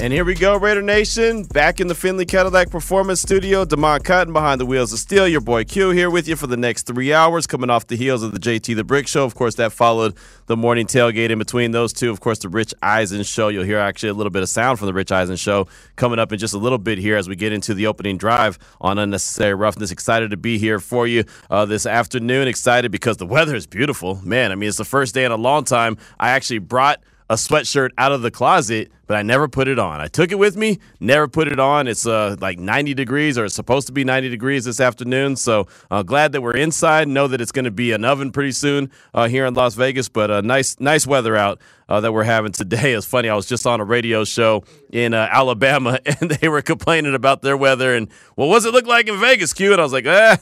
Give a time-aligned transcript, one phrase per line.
[0.00, 1.42] And here we go, Raider Nation.
[1.42, 3.66] Back in the Finley Cadillac Performance Studio.
[3.66, 5.28] Demond Cotton behind the wheels of steel.
[5.28, 8.22] Your boy Q here with you for the next three hours, coming off the heels
[8.22, 9.26] of the JT the Brick Show.
[9.26, 12.10] Of course, that followed the morning tailgate in between those two.
[12.10, 13.48] Of course, the Rich Eisen Show.
[13.48, 16.32] You'll hear actually a little bit of sound from the Rich Eisen Show coming up
[16.32, 19.52] in just a little bit here as we get into the opening drive on Unnecessary
[19.52, 19.90] Roughness.
[19.90, 22.48] Excited to be here for you uh, this afternoon.
[22.48, 24.18] Excited because the weather is beautiful.
[24.24, 25.98] Man, I mean, it's the first day in a long time.
[26.18, 30.00] I actually brought a sweatshirt out of the closet, but I never put it on.
[30.00, 31.86] I took it with me, never put it on.
[31.86, 35.36] It's uh, like 90 degrees, or it's supposed to be 90 degrees this afternoon.
[35.36, 37.06] So uh, glad that we're inside.
[37.06, 40.08] Know that it's going to be an oven pretty soon uh, here in Las Vegas,
[40.08, 42.94] but uh, nice, nice weather out uh, that we're having today.
[43.00, 43.28] It's funny.
[43.28, 47.42] I was just on a radio show in uh, Alabama, and they were complaining about
[47.42, 49.70] their weather and well, what's it look like in Vegas, Q?
[49.70, 50.36] And I was like, eh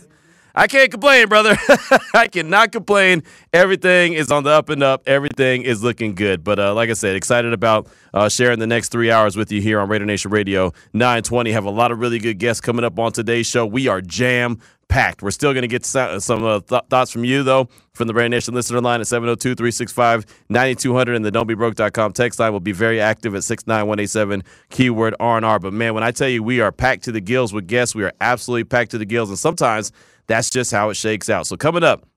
[0.58, 1.56] I can't complain, brother.
[2.14, 3.22] I cannot complain.
[3.52, 5.04] Everything is on the up and up.
[5.06, 6.42] Everything is looking good.
[6.42, 9.60] But uh, like I said, excited about uh, sharing the next three hours with you
[9.60, 11.52] here on Raider Nation Radio 920.
[11.52, 13.64] Have a lot of really good guests coming up on today's show.
[13.66, 15.22] We are jam packed.
[15.22, 18.30] We're still going to get some uh, th- thoughts from you, though, from the Brand
[18.30, 23.00] Nation listener line at 702 365 9200 and the don'tbebroke.com text line will be very
[23.00, 25.58] active at 69187, keyword R&R.
[25.58, 28.04] But man, when I tell you we are packed to the gills with guests, we
[28.04, 29.28] are absolutely packed to the gills.
[29.28, 29.92] And sometimes
[30.26, 31.46] that's just how it shakes out.
[31.46, 32.07] So coming up,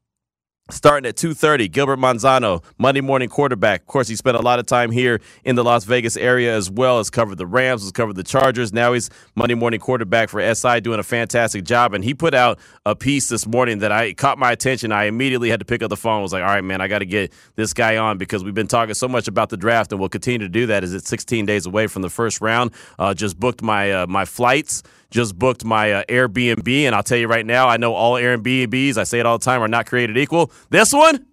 [0.72, 3.82] Starting at 2:30, Gilbert Manzano, Monday morning quarterback.
[3.82, 6.70] Of course, he spent a lot of time here in the Las Vegas area as
[6.72, 8.72] well as covered the Rams, has covered the Chargers.
[8.72, 11.94] Now he's Monday morning quarterback for SI, doing a fantastic job.
[11.94, 14.92] And he put out a piece this morning that I caught my attention.
[14.94, 16.20] I immediately had to pick up the phone.
[16.20, 18.54] I was like, all right, man, I got to get this guy on because we've
[18.54, 20.84] been talking so much about the draft, and we'll continue to do that.
[20.84, 22.72] As it's 16 days away from the first round.
[22.98, 27.18] Uh, just booked my uh, my flights just booked my uh, Airbnb, and I'll tell
[27.18, 29.86] you right now, I know all Airbnbs, I say it all the time, are not
[29.86, 30.52] created equal.
[30.70, 31.28] This one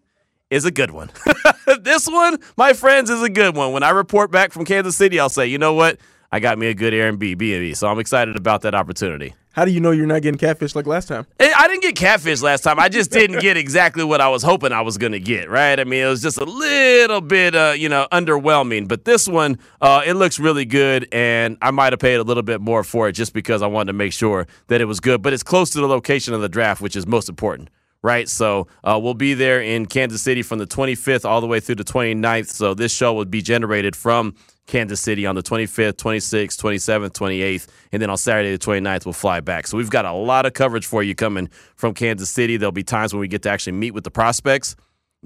[0.50, 1.10] is a good one.
[1.80, 3.72] this one, my friends, is a good one.
[3.72, 5.98] When I report back from Kansas City, I'll say, you know what?
[6.30, 9.34] I got me a good Airbnb, so I'm excited about that opportunity.
[9.52, 11.26] How do you know you're not getting catfish like last time?
[11.40, 12.78] I didn't get catfish last time.
[12.78, 15.80] I just didn't get exactly what I was hoping I was going to get, right?
[15.80, 18.86] I mean, it was just a little bit, uh, you know, underwhelming.
[18.86, 22.42] But this one, uh, it looks really good, and I might have paid a little
[22.42, 25.22] bit more for it just because I wanted to make sure that it was good.
[25.22, 28.28] But it's close to the location of the draft, which is most important right?
[28.28, 31.74] So uh, we'll be there in Kansas City from the 25th all the way through
[31.74, 32.46] the 29th.
[32.46, 34.36] So this show will be generated from
[34.68, 39.12] Kansas City on the 25th, 26th, 27th, 28th, and then on Saturday the 29th we'll
[39.14, 39.66] fly back.
[39.66, 42.56] So we've got a lot of coverage for you coming from Kansas City.
[42.56, 44.76] There'll be times when we get to actually meet with the prospects,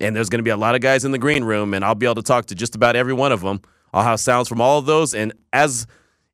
[0.01, 1.97] and there's going to be a lot of guys in the green room, and I'll
[1.97, 3.61] be able to talk to just about every one of them.
[3.93, 5.87] I'll have sounds from all of those, and as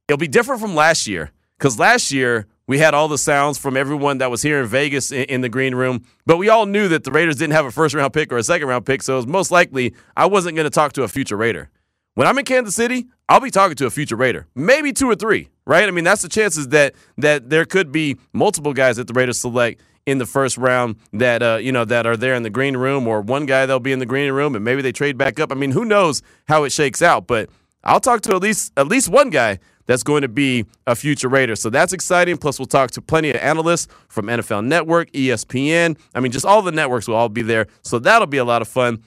[0.06, 3.76] it'll be different from last year because last year we had all the sounds from
[3.76, 6.88] everyone that was here in Vegas in, in, the green room, but we all knew
[6.88, 9.14] that the Raiders didn't have a first round pick or a second round pick, so
[9.14, 11.70] it was most likely I wasn't going to talk to a future Raider.
[12.18, 15.14] When I'm in Kansas City, I'll be talking to a future Raider, maybe two or
[15.14, 15.86] three, right?
[15.86, 19.40] I mean, that's the chances that that there could be multiple guys that the Raiders
[19.40, 22.76] select in the first round that uh, you know that are there in the green
[22.76, 25.38] room, or one guy that'll be in the green room, and maybe they trade back
[25.38, 25.52] up.
[25.52, 27.28] I mean, who knows how it shakes out?
[27.28, 27.50] But
[27.84, 31.28] I'll talk to at least at least one guy that's going to be a future
[31.28, 31.54] Raider.
[31.54, 32.36] So that's exciting.
[32.36, 35.96] Plus, we'll talk to plenty of analysts from NFL Network, ESPN.
[36.16, 37.68] I mean, just all the networks will all be there.
[37.82, 39.04] So that'll be a lot of fun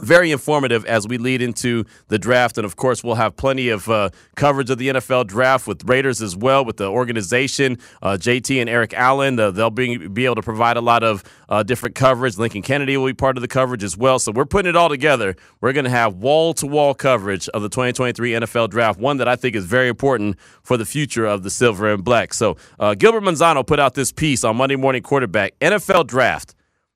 [0.00, 2.58] very informative as we lead into the draft.
[2.58, 6.22] And of course, we'll have plenty of uh, coverage of the NFL draft with Raiders
[6.22, 9.38] as well, with the organization, uh, JT and Eric Allen.
[9.38, 12.38] Uh, they'll be, be able to provide a lot of uh, different coverage.
[12.38, 14.18] Lincoln Kennedy will be part of the coverage as well.
[14.18, 15.36] So we're putting it all together.
[15.60, 19.28] We're going to have wall to wall coverage of the 2023 NFL draft, one that
[19.28, 22.34] I think is very important for the future of the silver and black.
[22.34, 26.54] So uh, Gilbert Manzano put out this piece on Monday Morning Quarterback NFL draft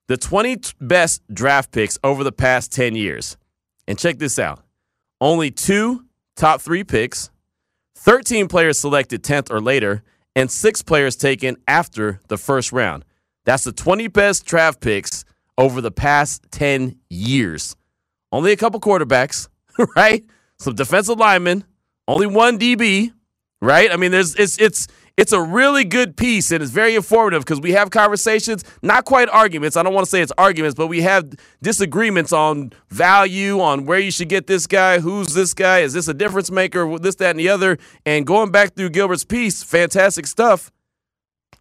[0.08, 3.36] the 20 best draft picks over the past 10 years.
[3.86, 4.62] And check this out
[5.22, 6.04] only two
[6.34, 7.30] top three picks,
[7.96, 10.02] 13 players selected 10th or later,
[10.34, 13.04] and six players taken after the first round.
[13.44, 15.24] That's the 20 best draft picks
[15.56, 17.76] over the past 10 years.
[18.32, 19.48] Only a couple quarterbacks,
[19.96, 20.24] right?
[20.58, 21.64] Some defensive linemen,
[22.08, 23.12] only one DB,
[23.60, 23.92] right?
[23.92, 27.60] I mean, there's it's it's It's a really good piece and it's very informative because
[27.60, 29.76] we have conversations, not quite arguments.
[29.76, 33.98] I don't want to say it's arguments, but we have disagreements on value, on where
[33.98, 37.30] you should get this guy, who's this guy, is this a difference maker, this, that,
[37.30, 37.78] and the other.
[38.06, 40.72] And going back through Gilbert's piece, fantastic stuff.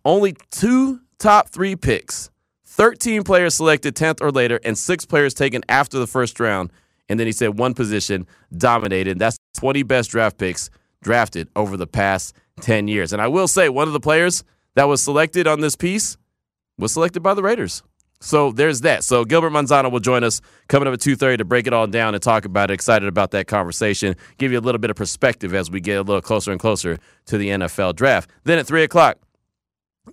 [0.05, 2.31] Only two top three picks,
[2.65, 6.71] 13 players selected 10th or later, and six players taken after the first round.
[7.09, 8.25] And then he said one position
[8.55, 9.19] dominated.
[9.19, 10.69] That's 20 best draft picks
[11.03, 13.13] drafted over the past 10 years.
[13.13, 14.43] And I will say, one of the players
[14.75, 16.17] that was selected on this piece
[16.77, 17.83] was selected by the Raiders.
[18.21, 19.03] So there's that.
[19.03, 22.13] So Gilbert Manzano will join us coming up at 2.30 to break it all down
[22.13, 22.75] and talk about it.
[22.75, 24.15] Excited about that conversation.
[24.37, 26.99] Give you a little bit of perspective as we get a little closer and closer
[27.25, 28.29] to the NFL draft.
[28.43, 29.17] Then at 3 o'clock,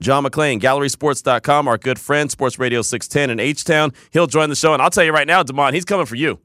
[0.01, 3.93] John McClain, GallerySports.com, our good friend, Sports Radio 610 in H-Town.
[4.11, 4.73] He'll join the show.
[4.73, 6.41] And I'll tell you right now, Damon, he's coming for you.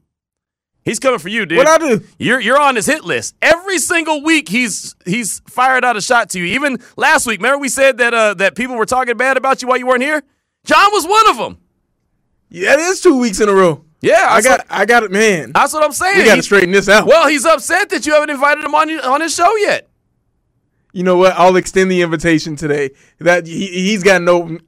[0.84, 1.58] He's coming for you, dude.
[1.58, 2.04] What I do?
[2.18, 4.48] You're you're on his hit list every single week.
[4.48, 6.44] He's he's fired out a shot to you.
[6.54, 9.68] Even last week, remember we said that uh, that people were talking bad about you
[9.68, 10.22] while you weren't here.
[10.64, 11.58] John was one of them.
[12.50, 13.84] Yeah, it is two weeks in a row.
[14.00, 15.52] Yeah, I got, I got it, man.
[15.52, 16.18] That's what I'm saying.
[16.18, 17.06] We got to straighten this out.
[17.06, 19.88] Well, he's upset that you haven't invited him on on his show yet.
[20.92, 21.32] You know what?
[21.32, 22.90] I'll extend the invitation today.
[23.18, 24.58] That he, he's got no.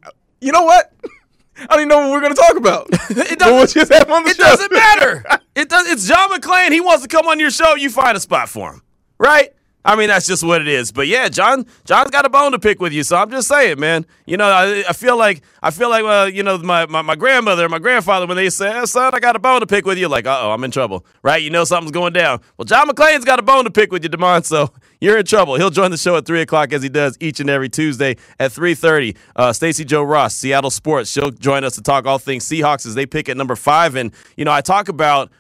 [0.40, 0.90] You know what?
[1.58, 2.88] I don't even know what we're going to talk about.
[2.92, 5.24] it But we'll just have on the it doesn't matter.
[5.56, 5.88] It does.
[5.88, 6.70] It's John McClain.
[6.70, 7.76] He wants to come on your show.
[7.76, 8.82] You find a spot for him,
[9.16, 9.54] right?
[9.86, 10.90] I mean, that's just what it is.
[10.90, 13.04] But yeah, John, John's got a bone to pick with you.
[13.04, 14.04] So I'm just saying, man.
[14.26, 17.14] You know, I, I feel like I feel like uh, you know my, my, my
[17.14, 20.08] grandmother, my grandfather, when they say, "Son, I got a bone to pick with you,"
[20.08, 21.40] like, "Uh oh, I'm in trouble," right?
[21.40, 22.40] You know something's going down.
[22.56, 24.44] Well, John McClain's got a bone to pick with you, Demond.
[24.44, 25.54] So you're in trouble.
[25.54, 28.50] He'll join the show at three o'clock as he does each and every Tuesday at
[28.50, 29.16] three thirty.
[29.36, 31.10] Uh, Stacy Joe Ross, Seattle Sports.
[31.12, 33.94] She'll join us to talk all things Seahawks as they pick at number five.
[33.94, 35.30] And you know, I talk about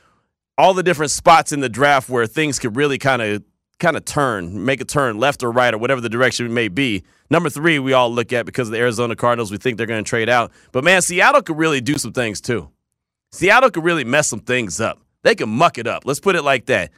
[0.56, 3.42] all the different spots in the draft where things could really kind of
[3.78, 6.68] kind of turn, make a turn left or right or whatever the direction it may
[6.68, 7.04] be.
[7.30, 9.50] Number three, we all look at because of the Arizona Cardinals.
[9.50, 10.52] We think they're going to trade out.
[10.72, 12.70] But man, Seattle could really do some things too.
[13.32, 15.00] Seattle could really mess some things up.
[15.22, 16.04] They could muck it up.
[16.06, 16.90] Let's put it like that.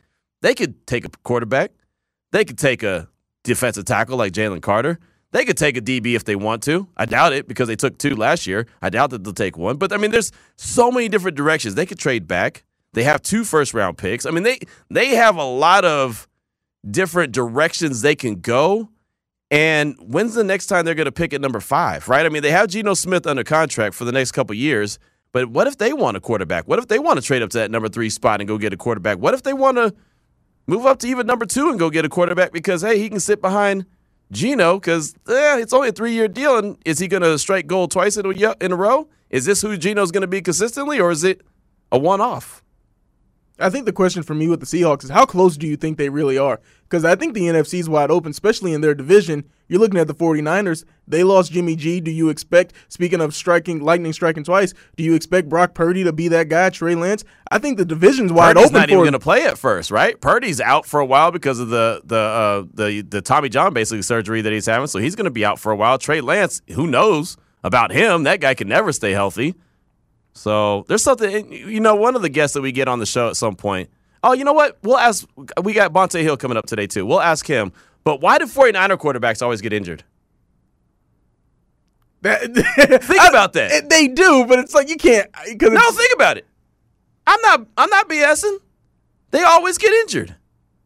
[0.43, 1.73] They could take a quarterback.
[2.31, 3.09] They could take a
[3.43, 4.99] defensive tackle like Jalen Carter.
[5.33, 6.89] They could take a DB if they want to.
[6.97, 8.67] I doubt it because they took two last year.
[8.81, 9.77] I doubt that they'll take one.
[9.77, 11.75] But I mean, there's so many different directions.
[11.75, 12.65] They could trade back.
[12.93, 14.25] They have two first round picks.
[14.25, 14.61] I mean, they
[14.91, 16.28] they have a lot of
[16.89, 18.89] different directions they can go.
[19.51, 22.27] And when's the next time they're going to pick at number five, right?
[22.27, 24.99] I mean, they have Geno Smith under contract for the next couple years,
[25.33, 26.69] but what if they want a quarterback?
[26.69, 28.73] What if they want to trade up to that number three spot and go get
[28.73, 29.19] a quarterback?
[29.19, 29.95] What if they want to
[30.67, 33.21] move up to even number two and go get a quarterback because, hey, he can
[33.21, 33.87] sit behind
[34.31, 36.59] Geno because eh, it's only a three year deal.
[36.59, 39.09] And is he going to strike gold twice in a, in a row?
[39.31, 41.43] Is this who Geno's going to be consistently, or is it
[41.93, 42.63] a one off?
[43.61, 45.99] I think the question for me with the Seahawks is how close do you think
[45.99, 46.61] they really are?
[46.83, 49.45] Because I think the NFC is wide open, especially in their division.
[49.67, 50.85] You're looking at the 49ers.
[51.07, 52.01] They lost Jimmy G.
[52.01, 56.13] Do you expect, speaking of striking, lightning striking twice, do you expect Brock Purdy to
[56.13, 57.25] be that guy, Trey Lance?
[57.51, 59.91] I think the division's wide Purdy's open not for even going to play at first,
[59.91, 60.19] right?
[60.21, 64.03] Purdy's out for a while because of the the uh, the the Tommy John basically
[64.03, 65.99] surgery that he's having, so he's going to be out for a while.
[65.99, 68.23] Trey Lance, who knows about him?
[68.23, 69.55] That guy can never stay healthy.
[70.35, 73.29] So there's something, you know, one of the guests that we get on the show
[73.29, 73.91] at some point.
[74.23, 74.79] Oh, you know what?
[74.83, 75.27] We'll ask.
[75.63, 77.07] We got Bonta Hill coming up today too.
[77.07, 77.73] We'll ask him.
[78.05, 80.05] But why do 49er quarterbacks always get injured?
[82.23, 82.41] That,
[83.05, 83.89] Think about that.
[83.89, 85.33] They do, but it's like you can't.
[85.33, 86.47] Cause No, think about it.
[87.27, 87.67] I'm not.
[87.77, 88.59] I'm not BSing.
[89.31, 90.35] They always get injured.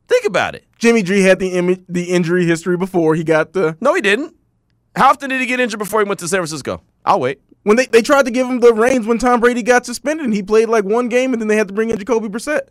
[0.09, 0.65] Think about it.
[0.79, 4.35] Jimmy G had the Im- the injury history before he got the No, he didn't.
[4.95, 6.83] How often did he get injured before he went to San Francisco?
[7.05, 7.41] I'll wait.
[7.65, 10.35] When they, they tried to give him the reins when Tom Brady got suspended and
[10.35, 12.69] he played like one game and then they had to bring in Jacoby Brissett.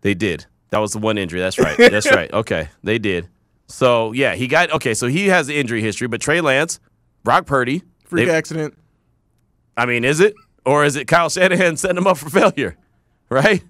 [0.00, 0.46] They did.
[0.70, 1.40] That was the one injury.
[1.40, 1.76] That's right.
[1.78, 2.32] That's right.
[2.32, 3.28] Okay, they did.
[3.66, 4.94] So yeah, he got okay.
[4.94, 6.80] So he has the injury history, but Trey Lance,
[7.24, 8.76] Brock Purdy, Freak they- accident.
[9.76, 10.34] I mean, is it
[10.66, 12.76] or is it Kyle Shanahan setting him up for failure?
[13.30, 13.62] Right?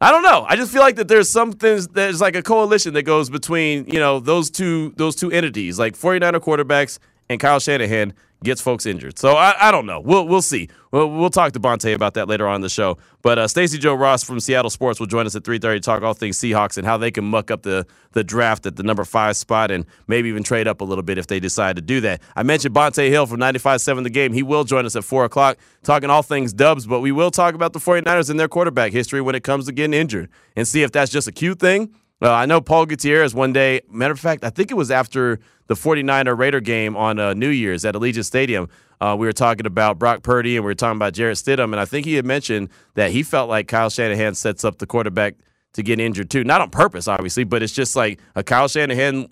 [0.00, 0.44] I don't know.
[0.48, 3.98] I just feel like that there's something there's like a coalition that goes between, you
[3.98, 6.98] know, those two those two entities, like 49er quarterbacks
[7.30, 8.12] and Kyle Shanahan
[8.44, 9.18] gets folks injured.
[9.18, 10.00] So I, I don't know.
[10.00, 10.68] We'll we'll see.
[10.92, 12.98] We'll, we'll talk to Bonta about that later on in the show.
[13.22, 16.02] But uh, Stacey Joe Ross from Seattle Sports will join us at 3:30 to talk
[16.02, 19.04] all things Seahawks and how they can muck up the the draft at the number
[19.04, 22.00] five spot and maybe even trade up a little bit if they decide to do
[22.02, 22.22] that.
[22.36, 24.32] I mentioned Bonta Hill from 95.7 The Game.
[24.32, 27.54] He will join us at 4 o'clock talking all things Dubs, but we will talk
[27.54, 30.82] about the 49ers and their quarterback history when it comes to getting injured and see
[30.82, 31.92] if that's just a cute thing.
[32.22, 35.40] Uh, I know Paul Gutierrez one day, matter of fact, I think it was after
[35.66, 38.68] the 49er Raider game on uh, New Year's at Allegiant Stadium.
[39.00, 41.80] Uh, we were talking about Brock Purdy and we were talking about Jarrett Stidham, and
[41.80, 45.34] I think he had mentioned that he felt like Kyle Shanahan sets up the quarterback
[45.74, 46.44] to get injured too.
[46.44, 49.28] Not on purpose, obviously, but it's just like a Kyle Shanahan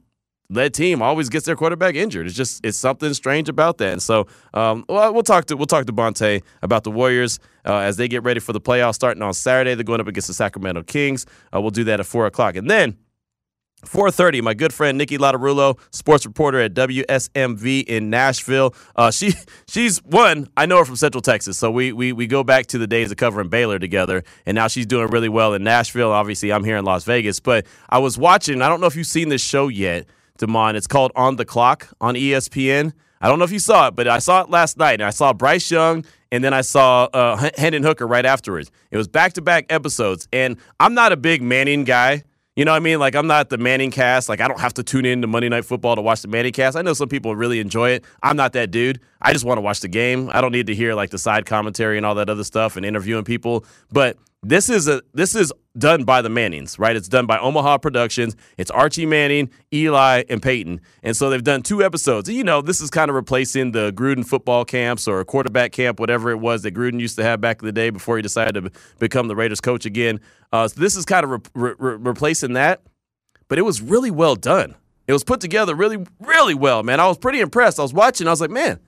[0.51, 2.27] led team always gets their quarterback injured.
[2.27, 3.93] It's just it's something strange about that.
[3.93, 7.79] And so, um, well, we'll talk to we'll talk to Bonta about the Warriors uh,
[7.79, 9.75] as they get ready for the playoffs starting on Saturday.
[9.75, 11.27] They're going up against the Sacramento Kings.
[11.55, 12.97] Uh, we'll do that at four o'clock, and then
[13.85, 18.75] 4:30, my good friend Nikki Latarullo, sports reporter at WSMV in Nashville.
[18.95, 19.35] Uh, she
[19.69, 20.49] she's one.
[20.57, 23.11] I know her from Central Texas, so we we we go back to the days
[23.11, 26.12] of covering Baylor together, and now she's doing really well in Nashville.
[26.12, 28.62] Obviously, I'm here in Las Vegas, but I was watching.
[28.62, 30.07] I don't know if you've seen this show yet,
[30.39, 30.75] Demond.
[30.75, 32.93] It's called On the Clock on ESPN.
[33.21, 35.11] I don't know if you saw it, but I saw it last night, and I
[35.11, 38.71] saw Bryce Young, and then I saw uh, Hendon Hooker right afterwards.
[38.91, 42.25] It was back to back episodes, and I'm not a big Manning guy.
[42.54, 42.99] You know what I mean?
[42.99, 44.28] Like I'm not the Manning cast.
[44.28, 46.52] Like I don't have to tune in to Monday Night Football to watch the Manning
[46.52, 46.76] cast.
[46.76, 48.04] I know some people really enjoy it.
[48.23, 49.00] I'm not that dude.
[49.23, 50.28] I just want to watch the game.
[50.35, 52.85] I don't need to hear like the side commentary and all that other stuff and
[52.85, 53.64] interviewing people.
[53.90, 56.97] But this is a this is done by the Mannings, right?
[56.97, 58.37] It's done by Omaha Productions.
[58.59, 60.81] It's Archie Manning, Eli, and Peyton.
[61.03, 62.29] And so they've done two episodes.
[62.29, 66.31] You know, this is kind of replacing the Gruden football camps or quarterback camp, whatever
[66.31, 68.71] it was that Gruden used to have back in the day before he decided to
[68.99, 70.21] become the Raiders coach again.
[70.53, 72.83] Uh, so this is kind of re- re- replacing that.
[73.49, 74.75] But it was really well done.
[75.07, 77.01] It was put together really, really well, man.
[77.01, 77.79] I was pretty impressed.
[77.79, 78.27] I was watching.
[78.27, 78.81] I was like, man,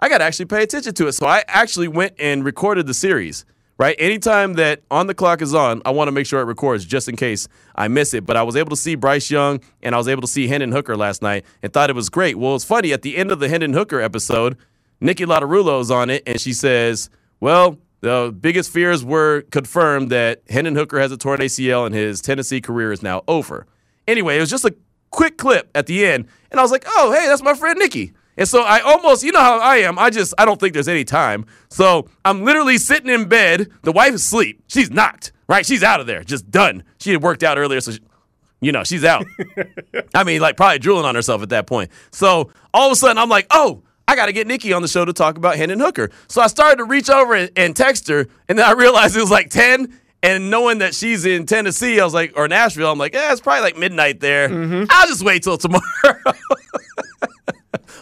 [0.00, 1.12] I got to actually pay attention to it.
[1.12, 3.44] So I actually went and recorded the series
[3.78, 3.96] right?
[3.98, 7.08] Anytime that on the clock is on, I want to make sure it records just
[7.08, 8.26] in case I miss it.
[8.26, 10.72] But I was able to see Bryce Young and I was able to see Hendon
[10.72, 12.36] Hooker last night and thought it was great.
[12.36, 14.58] Well, it's funny at the end of the Hendon Hooker episode,
[15.00, 17.08] Nikki Latarullo is on it and she says,
[17.40, 22.20] "Well." The biggest fears were confirmed that Hendon Hooker has a torn ACL and his
[22.20, 23.66] Tennessee career is now over.
[24.06, 24.72] Anyway, it was just a
[25.10, 28.12] quick clip at the end, and I was like, "Oh, hey, that's my friend Nikki."
[28.38, 29.98] And so I almost, you know how I am.
[29.98, 31.44] I just, I don't think there's any time.
[31.68, 33.68] So I'm literally sitting in bed.
[33.82, 34.62] The wife is asleep.
[34.68, 35.66] She's knocked, right?
[35.66, 36.84] She's out of there, just done.
[37.00, 38.00] She had worked out earlier, so she,
[38.60, 39.26] you know, she's out.
[40.14, 41.90] I mean, like probably drooling on herself at that point.
[42.12, 44.88] So all of a sudden, I'm like, oh, I got to get Nikki on the
[44.88, 46.10] show to talk about Hendon Hooker.
[46.28, 49.20] So I started to reach over and, and text her, and then I realized it
[49.20, 49.98] was like 10.
[50.20, 53.40] And knowing that she's in Tennessee, I was like, or Nashville, I'm like, yeah, it's
[53.40, 54.48] probably like midnight there.
[54.48, 54.86] Mm-hmm.
[54.90, 55.82] I'll just wait till tomorrow.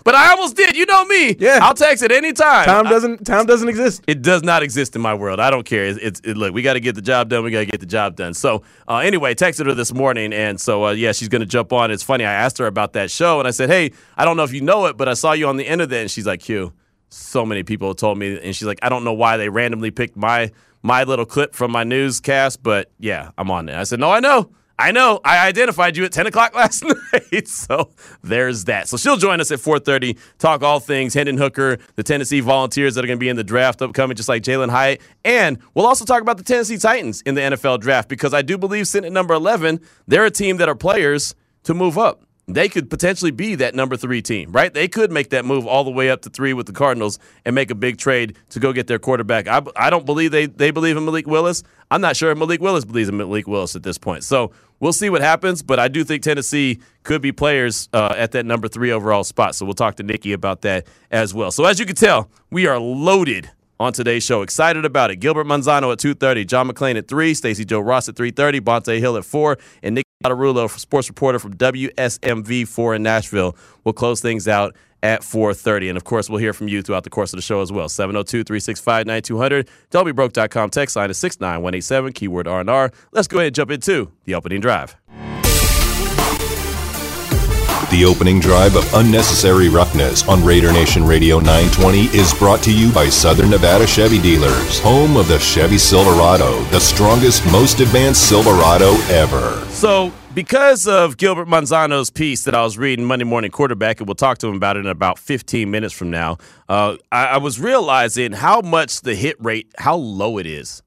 [0.07, 0.77] But I almost did.
[0.77, 1.35] You know me.
[1.37, 1.59] Yeah.
[1.61, 2.65] I'll text at any time.
[2.65, 4.05] Time doesn't time doesn't exist.
[4.07, 5.41] It does not exist in my world.
[5.41, 5.85] I don't care.
[5.85, 6.55] It's, it's it, look.
[6.55, 7.43] We got to get the job done.
[7.43, 8.33] We got to get the job done.
[8.33, 11.91] So uh, anyway, texted her this morning, and so uh, yeah, she's gonna jump on.
[11.91, 12.25] It's funny.
[12.25, 14.61] I asked her about that show, and I said, hey, I don't know if you
[14.61, 16.73] know it, but I saw you on the end of that, and she's like, Q.
[17.09, 20.17] So many people told me, and she's like, I don't know why they randomly picked
[20.17, 20.53] my
[20.85, 23.81] my little clip from my newscast, but yeah, I'm on there.
[23.81, 24.53] I said, no, I know.
[24.79, 25.21] I know.
[25.25, 27.49] I identified you at 10 o'clock last night.
[27.49, 27.91] so
[28.23, 28.89] there's that.
[28.89, 33.05] So she'll join us at 4.30, talk all things Hendon Hooker, the Tennessee Volunteers that
[33.05, 35.01] are going to be in the draft upcoming, just like Jalin Hyatt.
[35.25, 38.59] And we'll also talk about the Tennessee Titans in the NFL draft because I do
[38.59, 42.69] believe sitting at number 11, they're a team that are players to move up they
[42.69, 44.73] could potentially be that number three team, right?
[44.73, 47.55] They could make that move all the way up to three with the Cardinals and
[47.55, 49.49] make a big trade to go get their quarterback.
[49.49, 51.65] I, I don't believe they, they believe in Malik Willis.
[51.91, 54.23] I'm not sure if Malik Willis believes in Malik Willis at this point.
[54.23, 58.31] So we'll see what happens, but I do think Tennessee could be players uh, at
[58.33, 59.57] that number three overall spot.
[59.57, 61.51] So we'll talk to Nikki about that as well.
[61.51, 64.43] So as you can tell, we are loaded on today's show.
[64.43, 65.17] Excited about it.
[65.17, 69.17] Gilbert Manzano at 2.30, John McClain at 3, Stacey Joe Ross at 3.30, Bonta Hill
[69.17, 74.75] at 4, and Nick Latarullo, sports reporter from WSMV4 in Nashville, will close things out
[75.03, 75.89] at 4.30.
[75.89, 77.89] And, of course, we'll hear from you throughout the course of the show as well.
[77.89, 79.69] 702-365-9200.
[79.91, 80.71] don'tbebroke.com.
[80.71, 82.91] Text line is 69187, keyword R&R.
[83.13, 84.97] Let's go ahead and jump into the opening drive.
[87.89, 92.91] The opening drive of Unnecessary Roughness on Raider Nation Radio 920 is brought to you
[92.93, 98.95] by Southern Nevada Chevy Dealers, home of the Chevy Silverado, the strongest, most advanced Silverado
[99.09, 99.65] ever.
[99.67, 104.17] So, because of Gilbert Manzano's piece that I was reading Monday Morning Quarterback, and we'll
[104.17, 106.39] talk to him about it in about 15 minutes from now,
[106.69, 110.83] uh, I, I was realizing how much the hit rate, how low it is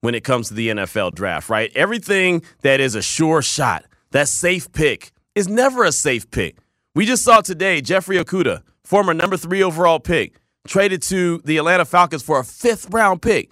[0.00, 1.70] when it comes to the NFL draft, right?
[1.76, 6.56] Everything that is a sure shot, that safe pick, is never a safe pick.
[6.94, 11.84] We just saw today Jeffrey Okudah, former number three overall pick, traded to the Atlanta
[11.84, 13.50] Falcons for a fifth round pick.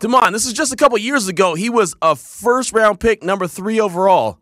[0.00, 1.54] Demond, this is just a couple years ago.
[1.54, 4.38] He was a first round pick, number three overall,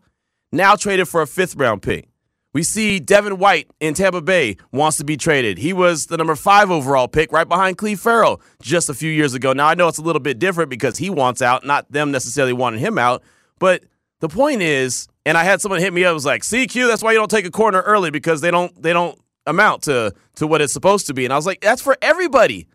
[0.51, 2.07] now traded for a fifth round pick.
[2.53, 5.57] We see Devin White in Tampa Bay wants to be traded.
[5.57, 9.33] He was the number five overall pick right behind Clelin Ferrell just a few years
[9.33, 9.53] ago.
[9.53, 12.53] Now, I know it's a little bit different because he wants out, not them necessarily
[12.53, 13.21] wanting him out.
[13.59, 13.83] But
[14.19, 17.11] the point is, and I had someone hit me up, was like, CQ, that's why
[17.11, 20.61] you don't take a corner early because they don't they don't amount to to what
[20.61, 21.25] it's supposed to be.
[21.25, 22.67] And I was like, that's for everybody.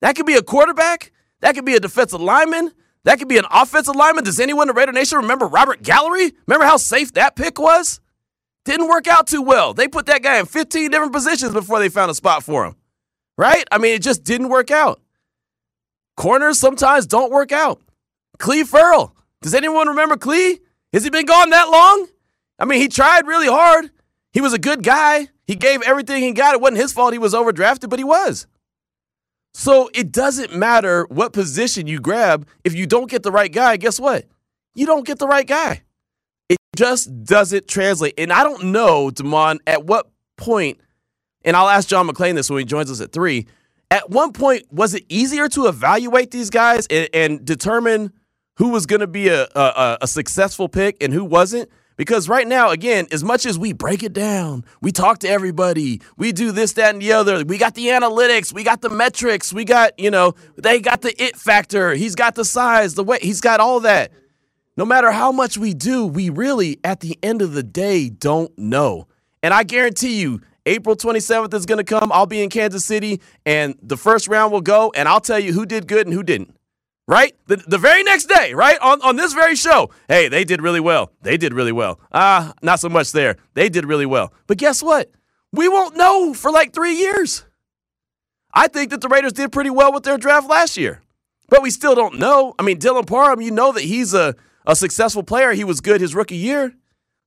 [0.00, 2.72] That could be a quarterback, that could be a defensive lineman,
[3.04, 4.24] that could be an offensive lineman.
[4.24, 6.32] Does anyone in Raider Nation remember Robert Gallery?
[6.46, 8.00] Remember how safe that pick was?
[8.64, 9.72] Didn't work out too well.
[9.72, 12.76] They put that guy in 15 different positions before they found a spot for him.
[13.36, 13.64] Right?
[13.72, 15.00] I mean, it just didn't work out.
[16.16, 17.80] Corners sometimes don't work out.
[18.38, 19.14] Clelin Ferrell.
[19.42, 20.58] Does anyone remember Clelin?
[20.92, 22.08] Has he been gone that long?
[22.58, 23.90] I mean, he tried really hard.
[24.32, 25.28] He was a good guy.
[25.46, 26.54] He gave everything he got.
[26.54, 28.46] It wasn't his fault he was overdrafted, but he was.
[29.54, 32.46] So it doesn't matter what position you grab.
[32.64, 34.26] If you don't get the right guy, guess what?
[34.74, 35.82] You don't get the right guy.
[36.48, 38.14] It just doesn't translate.
[38.18, 40.80] And I don't know, Damon, at what point,
[41.44, 43.46] and I'll ask John McClain this when he joins us at three.
[43.90, 48.12] At one point, was it easier to evaluate these guys and, and determine
[48.58, 51.70] who was going to be a, a, a successful pick and who wasn't?
[51.96, 56.00] Because right now, again, as much as we break it down, we talk to everybody,
[56.16, 57.44] we do this, that, and the other.
[57.44, 61.20] We got the analytics, we got the metrics, we got, you know, they got the
[61.20, 61.94] it factor.
[61.94, 64.12] He's got the size, the weight, he's got all that.
[64.76, 68.56] No matter how much we do, we really, at the end of the day, don't
[68.56, 69.08] know.
[69.42, 72.12] And I guarantee you, April 27th is going to come.
[72.12, 75.52] I'll be in Kansas City, and the first round will go, and I'll tell you
[75.52, 76.57] who did good and who didn't
[77.08, 77.34] right?
[77.46, 78.78] The, the very next day, right?
[78.80, 79.90] On, on this very show.
[80.06, 81.10] Hey, they did really well.
[81.22, 81.98] They did really well.
[82.12, 83.36] Ah, uh, not so much there.
[83.54, 84.32] They did really well.
[84.46, 85.10] But guess what?
[85.50, 87.44] We won't know for like three years.
[88.52, 91.02] I think that the Raiders did pretty well with their draft last year,
[91.48, 92.54] but we still don't know.
[92.58, 94.34] I mean, Dylan Parham, you know that he's a,
[94.66, 95.52] a successful player.
[95.52, 96.74] He was good his rookie year.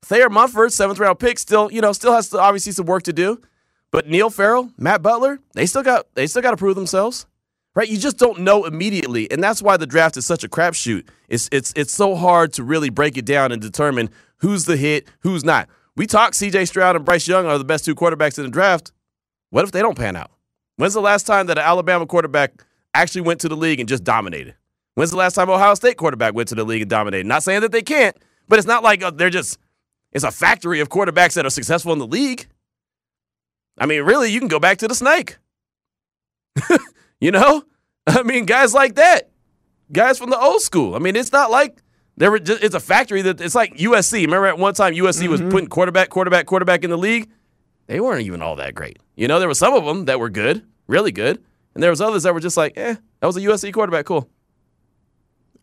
[0.03, 3.13] Thayer Munford, seventh round pick, still, you know, still has to, obviously some work to
[3.13, 3.41] do.
[3.91, 7.25] But Neil Farrell, Matt Butler, they still got they still got to prove themselves
[7.75, 7.87] right?
[7.87, 11.07] You just don't know immediately, and that's why the draft is such a crapshoot.
[11.29, 15.07] It's it's it's so hard to really break it down and determine who's the hit,
[15.21, 15.69] who's not.
[15.95, 16.65] We talk C.J.
[16.65, 18.91] Stroud and Bryce Young are the best two quarterbacks in the draft.
[19.49, 20.31] What if they don't pan out?
[20.77, 22.63] When's the last time that an Alabama quarterback
[22.93, 24.55] actually went to the league and just dominated?
[24.95, 27.27] When's the last time Ohio State quarterback went to the league and dominated?
[27.27, 28.15] Not saying that they can't,
[28.47, 29.59] but it's not like uh, they're just
[30.11, 32.47] it's a factory of quarterbacks that are successful in the league.
[33.77, 35.37] I mean, really, you can go back to the snake.
[37.21, 37.63] you know,
[38.07, 39.29] I mean, guys like that,
[39.91, 40.95] guys from the old school.
[40.95, 41.81] I mean, it's not like
[42.17, 42.39] there were.
[42.39, 44.25] Just, it's a factory that it's like USC.
[44.25, 45.31] Remember at one time USC mm-hmm.
[45.31, 47.29] was putting quarterback, quarterback, quarterback in the league.
[47.87, 48.99] They weren't even all that great.
[49.15, 51.43] You know, there were some of them that were good, really good,
[51.73, 54.29] and there was others that were just like, eh, that was a USC quarterback, cool.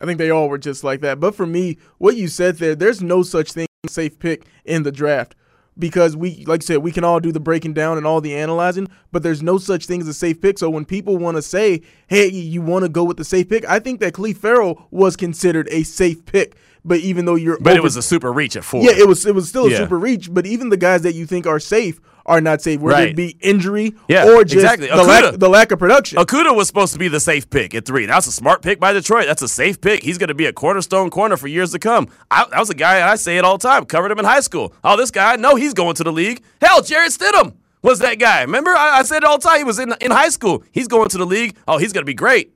[0.00, 1.18] I think they all were just like that.
[1.18, 4.46] But for me, what you said there, there's no such thing as a safe pick
[4.64, 5.34] in the draft
[5.78, 8.34] because we, like I said, we can all do the breaking down and all the
[8.34, 10.58] analyzing, but there's no such thing as a safe pick.
[10.58, 13.64] So when people want to say, hey, you want to go with the safe pick,
[13.66, 16.56] I think that Clelin Ferrell was considered a safe pick.
[16.84, 18.82] But even though you're, but over, it was a super reach at four.
[18.82, 19.26] Yeah, it was.
[19.26, 19.78] It was still a yeah.
[19.78, 20.32] super reach.
[20.32, 23.08] But even the guys that you think are safe are not safe, whether right.
[23.08, 24.86] it be injury yeah, or just exactly.
[24.86, 26.18] the, lack, the lack of production.
[26.18, 28.06] Okudah was supposed to be the safe pick at three.
[28.06, 29.26] That's a smart pick by Detroit.
[29.26, 30.02] That's a safe pick.
[30.02, 32.08] He's going to be a cornerstone corner for years to come.
[32.30, 34.40] I, that was a guy, I say it all the time, covered him in high
[34.40, 34.74] school.
[34.84, 36.44] Oh, this guy, no, he's going to the league.
[36.60, 38.42] Hell, Jarrett Stidham was that guy.
[38.42, 39.58] Remember, I, I said it all the time.
[39.58, 40.62] He was in, in high school.
[40.70, 41.56] He's going to the league.
[41.66, 42.54] Oh, he's going to be great.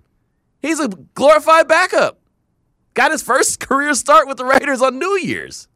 [0.60, 2.20] He's a glorified backup.
[2.94, 5.68] Got his first career start with the Raiders on New Year's.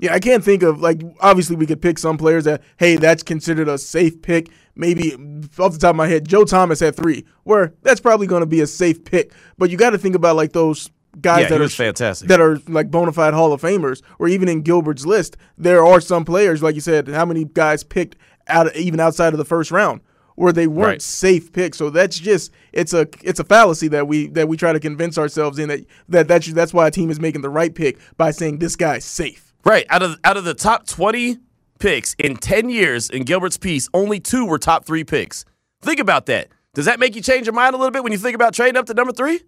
[0.00, 3.22] Yeah, I can't think of like obviously we could pick some players that hey that's
[3.22, 4.50] considered a safe pick.
[4.74, 5.12] Maybe
[5.58, 8.46] off the top of my head, Joe Thomas had three, where that's probably going to
[8.46, 9.32] be a safe pick.
[9.58, 12.58] But you got to think about like those guys yeah, that are fantastic that are
[12.68, 16.62] like bona fide Hall of Famers, or even in Gilbert's list, there are some players
[16.62, 17.08] like you said.
[17.08, 18.16] How many guys picked
[18.48, 20.00] out even outside of the first round?
[20.36, 21.02] where they weren't right.
[21.02, 21.76] safe picks.
[21.76, 25.18] So that's just it's a it's a fallacy that we that we try to convince
[25.18, 28.30] ourselves in that that that's that's why a team is making the right pick by
[28.30, 29.49] saying this guy's safe.
[29.64, 29.86] Right.
[29.90, 31.38] Out of out of the top 20
[31.78, 35.44] picks in 10 years in Gilbert's piece, only two were top 3 picks.
[35.82, 36.48] Think about that.
[36.74, 38.76] Does that make you change your mind a little bit when you think about trading
[38.76, 39.40] up to number 3?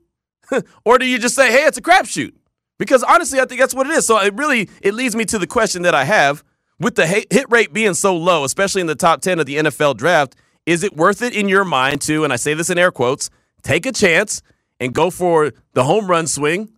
[0.84, 2.32] or do you just say, "Hey, it's a crapshoot"?
[2.78, 4.06] Because honestly, I think that's what it is.
[4.06, 6.42] So it really it leads me to the question that I have
[6.80, 9.96] with the hit rate being so low, especially in the top 10 of the NFL
[9.96, 10.34] draft,
[10.66, 13.30] is it worth it in your mind to, and I say this in air quotes,
[13.62, 14.42] take a chance
[14.80, 16.70] and go for the home run swing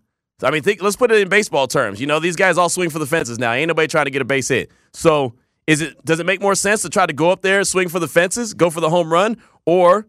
[0.42, 2.00] I mean, think, let's put it in baseball terms.
[2.00, 3.52] You know, these guys all swing for the fences now.
[3.52, 4.70] Ain't nobody trying to get a base hit.
[4.92, 5.34] So,
[5.66, 7.98] is it does it make more sense to try to go up there, swing for
[7.98, 10.06] the fences, go for the home run, or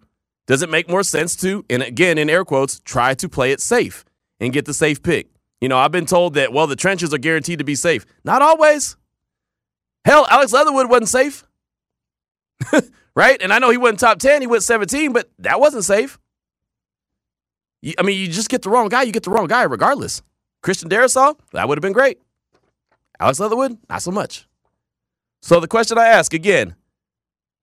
[0.48, 3.62] does it make more sense to, and again in air quotes, try to play it
[3.62, 4.04] safe
[4.40, 5.30] and get the safe pick?
[5.62, 8.06] You know, I've been told that well, the trenches are guaranteed to be safe.
[8.24, 8.98] Not always.
[10.04, 11.44] Hell, Alex Leatherwood wasn't safe.
[13.16, 13.42] right?
[13.42, 16.20] And I know he went top 10, he went 17, but that wasn't safe.
[18.00, 20.22] I mean, you just get the wrong guy, you get the wrong guy regardless.
[20.64, 22.20] Christian Darrisaw, that would have been great.
[23.20, 24.48] Alex Leatherwood, not so much.
[25.42, 26.76] So the question I ask again,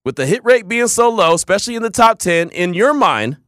[0.05, 3.39] with the hit rate being so low, especially in the top 10, in your mind,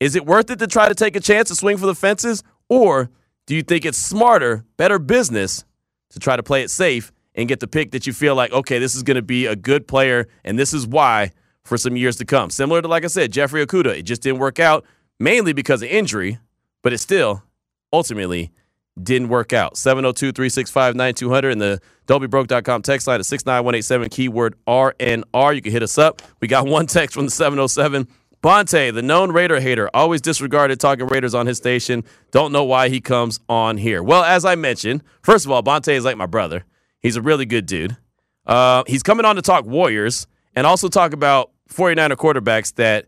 [0.00, 2.42] is it worth it to try to take a chance to swing for the fences?
[2.68, 3.10] Or
[3.46, 5.64] do you think it's smarter, better business
[6.10, 8.78] to try to play it safe and get the pick that you feel like, okay,
[8.78, 11.32] this is going to be a good player, and this is why
[11.64, 12.50] for some years to come.
[12.50, 13.98] Similar to, like I said, Jeffrey Okudah.
[13.98, 14.84] It just didn't work out,
[15.18, 16.38] mainly because of injury,
[16.82, 17.42] but it still
[17.92, 18.52] ultimately
[19.02, 19.76] didn't work out.
[19.76, 25.54] 702 365 9200 and the don'tbebroke.com text line at 69187, keyword RNR.
[25.54, 26.22] You can hit us up.
[26.40, 28.08] We got one text from the 707.
[28.40, 32.04] Bonta, the known Raider hater, always disregarded talking Raiders on his station.
[32.30, 34.00] Don't know why he comes on here.
[34.00, 36.64] Well, as I mentioned, first of all, Bonta is like my brother.
[37.00, 37.96] He's a really good dude.
[38.46, 43.06] Uh, he's coming on to talk Warriors and also talk about 49er quarterbacks that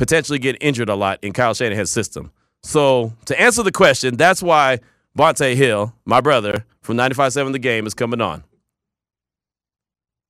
[0.00, 2.32] potentially get injured a lot in Kyle Shanahan's system.
[2.62, 4.80] So, to answer the question, that's why
[5.16, 8.42] Bonta Hill, my brother from 95.7 The Game, is coming on.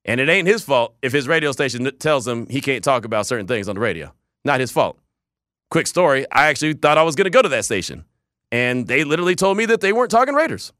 [0.03, 3.27] And it ain't his fault if his radio station tells him he can't talk about
[3.27, 4.13] certain things on the radio.
[4.43, 4.99] Not his fault.
[5.69, 8.03] Quick story I actually thought I was going to go to that station.
[8.51, 10.73] And they literally told me that they weren't talking Raiders.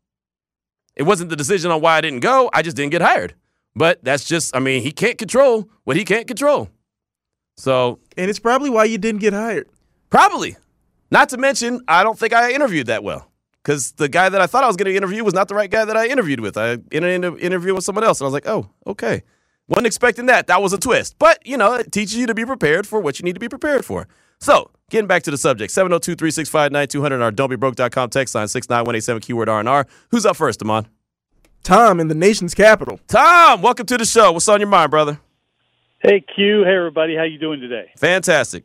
[0.98, 3.36] It wasn't the decision on why I didn't go, I just didn't get hired.
[3.74, 6.70] But that's just, I mean, he can't control what he can't control.
[7.62, 8.00] So.
[8.18, 9.70] And it's probably why you didn't get hired.
[10.10, 10.58] Probably.
[11.12, 13.30] Not to mention, I don't think I interviewed that well
[13.64, 15.70] because the guy that I thought I was going to interview was not the right
[15.70, 16.58] guy that I interviewed with.
[16.58, 19.22] I in an interview with someone else, and I was like, oh, okay.
[19.68, 20.48] Wasn't expecting that.
[20.48, 21.16] That was a twist.
[21.20, 23.48] But, you know, it teaches you to be prepared for what you need to be
[23.48, 24.08] prepared for.
[24.40, 29.48] So, getting back to the subject 702 365 9200 our don'tbebroke.com text line 69187 keyword
[29.48, 29.88] RNR.
[30.10, 30.88] Who's up first, Amon?
[31.64, 33.00] Tom in the nation's capital.
[33.08, 34.32] Tom, welcome to the show.
[34.32, 35.20] What's on your mind, brother?
[36.04, 36.64] Hey, Q.
[36.64, 37.16] Hey, everybody.
[37.16, 37.92] How you doing today?
[37.96, 38.64] Fantastic.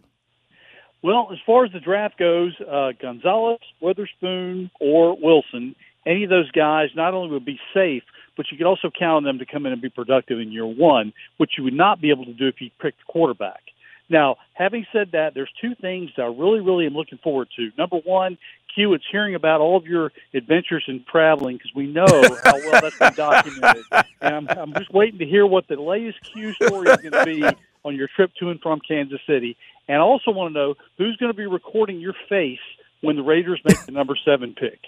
[1.02, 6.50] Well, as far as the draft goes, uh, Gonzalez, Witherspoon, or Wilson, any of those
[6.52, 8.04] guys not only would be safe,
[8.38, 10.64] but you could also count on them to come in and be productive in year
[10.64, 13.60] one, which you would not be able to do if you picked quarterback.
[14.08, 17.70] Now, having said that, there's two things that I really, really am looking forward to.
[17.76, 18.38] Number one,
[18.76, 22.06] Q, it's hearing about all of your adventures in traveling because we know
[22.44, 23.84] how well that's been documented.
[24.20, 27.24] And I'm, I'm just waiting to hear what the latest Q story is going to
[27.24, 27.42] be
[27.84, 29.56] on your trip to and from Kansas City.
[29.88, 32.60] And I also want to know who's going to be recording your face
[33.00, 34.78] when the Raiders make the number seven pick.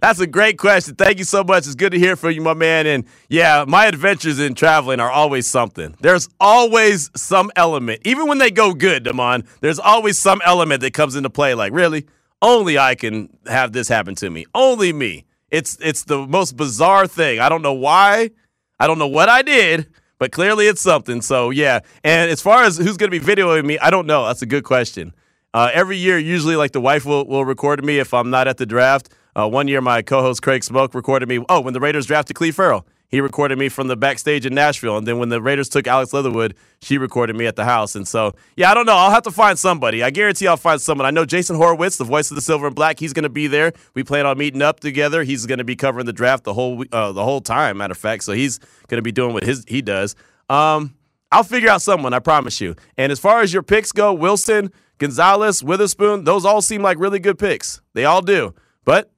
[0.00, 0.94] That's a great question.
[0.94, 1.66] Thank you so much.
[1.66, 2.86] It's good to hear from you, my man.
[2.86, 5.94] And yeah, my adventures in traveling are always something.
[6.00, 10.94] There's always some element, even when they go good, Damon, there's always some element that
[10.94, 11.54] comes into play.
[11.54, 12.06] Like, really?
[12.42, 14.46] Only I can have this happen to me.
[14.54, 15.24] Only me.
[15.50, 17.40] It's it's the most bizarre thing.
[17.40, 18.30] I don't know why.
[18.78, 21.20] I don't know what I did, but clearly it's something.
[21.22, 21.80] So yeah.
[22.04, 24.26] And as far as who's to be videoing me, I don't know.
[24.26, 25.12] That's a good question.
[25.52, 28.56] Uh, every year, usually, like the wife will, will record me if I'm not at
[28.56, 29.12] the draft.
[29.34, 31.44] Uh, one year, my co-host Craig Smoke recorded me.
[31.48, 34.96] Oh, when the Raiders drafted Clelin Ferrell, he recorded me from the backstage in Nashville.
[34.96, 37.96] And then when the Raiders took Alex Leatherwood, she recorded me at the house.
[37.96, 38.94] And so, yeah, I don't know.
[38.94, 40.02] I'll have to find somebody.
[40.02, 41.06] I guarantee I'll find someone.
[41.06, 43.00] I know Jason Horowitz, the voice of the Silver and Black.
[43.00, 43.72] He's going to be there.
[43.94, 45.24] We plan on meeting up together.
[45.24, 47.78] He's going to be covering the draft the whole uh, the whole time.
[47.78, 50.14] Matter of fact, so he's going to be doing what his he does.
[50.48, 50.94] Um,
[51.32, 52.14] I'll figure out someone.
[52.14, 52.76] I promise you.
[52.96, 54.70] And as far as your picks go, Wilson.
[55.00, 57.80] Gonzalez, Witherspoon, those all seem like really good picks.
[57.94, 58.54] They all do.
[58.84, 59.10] But,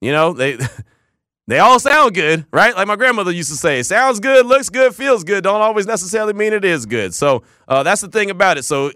[0.00, 0.58] you know, they
[1.48, 2.76] they all sound good, right?
[2.76, 6.34] Like my grandmother used to say, sounds good, looks good, feels good, don't always necessarily
[6.34, 7.14] mean it is good.
[7.14, 8.64] So uh, that's the thing about it.
[8.64, 8.92] So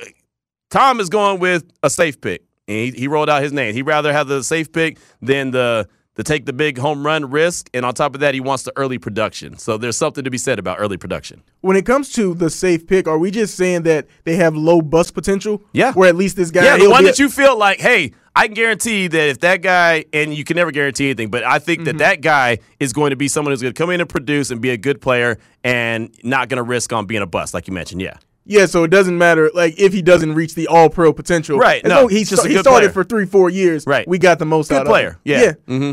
[0.71, 2.45] Tom is going with a safe pick.
[2.69, 3.75] And he, he rolled out his name.
[3.75, 7.71] He'd rather have the safe pick than the to take the big home run risk.
[7.73, 9.57] And on top of that, he wants the early production.
[9.57, 11.43] So there's something to be said about early production.
[11.61, 14.83] When it comes to the safe pick, are we just saying that they have low
[14.83, 15.63] bust potential?
[15.73, 15.93] Yeah.
[15.93, 16.65] Where at least this guy.
[16.65, 20.07] Yeah, the one that you feel like, hey, I can guarantee that if that guy,
[20.13, 21.99] and you can never guarantee anything, but I think mm-hmm.
[21.99, 24.51] that that guy is going to be someone who's going to come in and produce
[24.51, 27.67] and be a good player and not going to risk on being a bust, like
[27.67, 28.01] you mentioned.
[28.01, 28.17] Yeah.
[28.45, 31.59] Yeah, so it doesn't matter like if he doesn't reach the All Pro potential.
[31.59, 31.85] Right.
[31.85, 32.91] no, he's just he started player.
[32.91, 33.87] for three, four years.
[33.87, 34.07] Right.
[34.07, 35.09] We got the most good out player.
[35.09, 35.21] of him.
[35.25, 35.41] Yeah.
[35.41, 35.53] Yeah.
[35.67, 35.93] Mm-hmm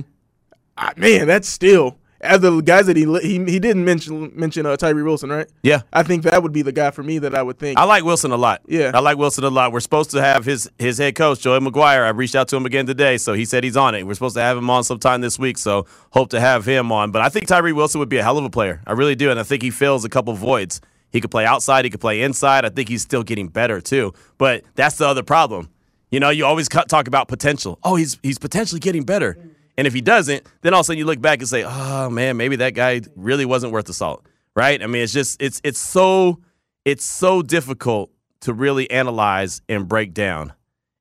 [0.97, 5.03] man, that's still as the guys that he he he didn't mention mention uh, Tyree
[5.03, 5.47] Wilson, right?
[5.63, 7.79] Yeah, I think that would be the guy for me that I would think.
[7.79, 8.61] I like Wilson a lot.
[8.67, 9.71] Yeah, I like Wilson a lot.
[9.71, 12.05] We're supposed to have his his head coach Joey McGuire.
[12.05, 14.05] I reached out to him again today, so he said he's on it.
[14.05, 17.11] We're supposed to have him on sometime this week, so hope to have him on.
[17.11, 18.81] But I think Tyree Wilson would be a hell of a player.
[18.85, 20.81] I really do, and I think he fills a couple voids.
[21.11, 21.85] He could play outside.
[21.85, 22.65] He could play inside.
[22.65, 24.13] I think he's still getting better too.
[24.37, 25.69] But that's the other problem.
[26.11, 27.79] You know, you always talk about potential.
[27.83, 29.37] Oh, he's he's potentially getting better.
[29.77, 32.09] And if he doesn't, then all of a sudden you look back and say, "Oh
[32.09, 34.81] man, maybe that guy really wasn't worth the salt." Right?
[34.81, 36.39] I mean, it's just it's it's so
[36.85, 40.53] it's so difficult to really analyze and break down.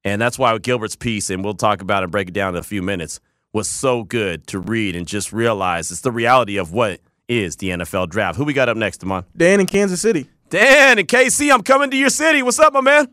[0.04, 2.62] And that's why Gilbert's piece, and we'll talk about and break it down in a
[2.62, 3.20] few minutes,
[3.52, 7.70] was so good to read and just realize it's the reality of what is the
[7.70, 8.36] NFL draft.
[8.38, 9.24] Who we got up next, Damon?
[9.36, 10.28] Dan in Kansas City.
[10.48, 12.42] Dan and KC, I'm coming to your city.
[12.42, 13.08] What's up, my man?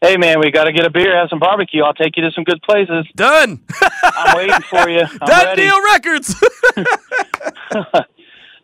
[0.00, 1.82] Hey man, we got to get a beer, have some barbecue.
[1.82, 3.06] I'll take you to some good places.
[3.16, 3.62] Done.
[4.02, 5.00] I'm waiting for you.
[5.00, 5.62] I'm Done ready.
[5.62, 6.34] deal records.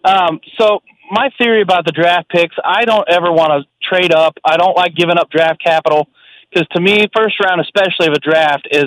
[0.05, 4.38] Um, so my theory about the draft picks, I don't ever want to trade up.
[4.44, 6.09] I don't like giving up draft capital
[6.50, 8.87] because to me, first round, especially of a draft, is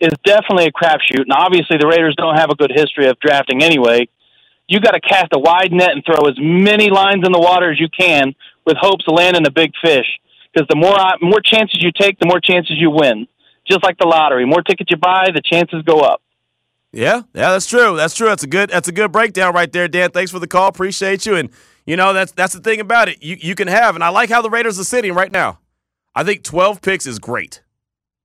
[0.00, 1.20] is definitely a crapshoot.
[1.20, 4.08] And obviously, the Raiders don't have a good history of drafting anyway.
[4.68, 7.70] You got to cast a wide net and throw as many lines in the water
[7.70, 10.06] as you can with hopes of landing a big fish.
[10.52, 13.26] Because the more uh, more chances you take, the more chances you win.
[13.68, 16.22] Just like the lottery, more tickets you buy, the chances go up.
[16.92, 17.96] Yeah, yeah, that's true.
[17.96, 18.28] That's true.
[18.28, 20.10] That's a good that's a good breakdown right there, Dan.
[20.10, 20.68] Thanks for the call.
[20.68, 21.34] Appreciate you.
[21.34, 21.50] And
[21.86, 23.22] you know, that's that's the thing about it.
[23.22, 25.58] You you can have, and I like how the Raiders are sitting right now.
[26.14, 27.62] I think 12 picks is great.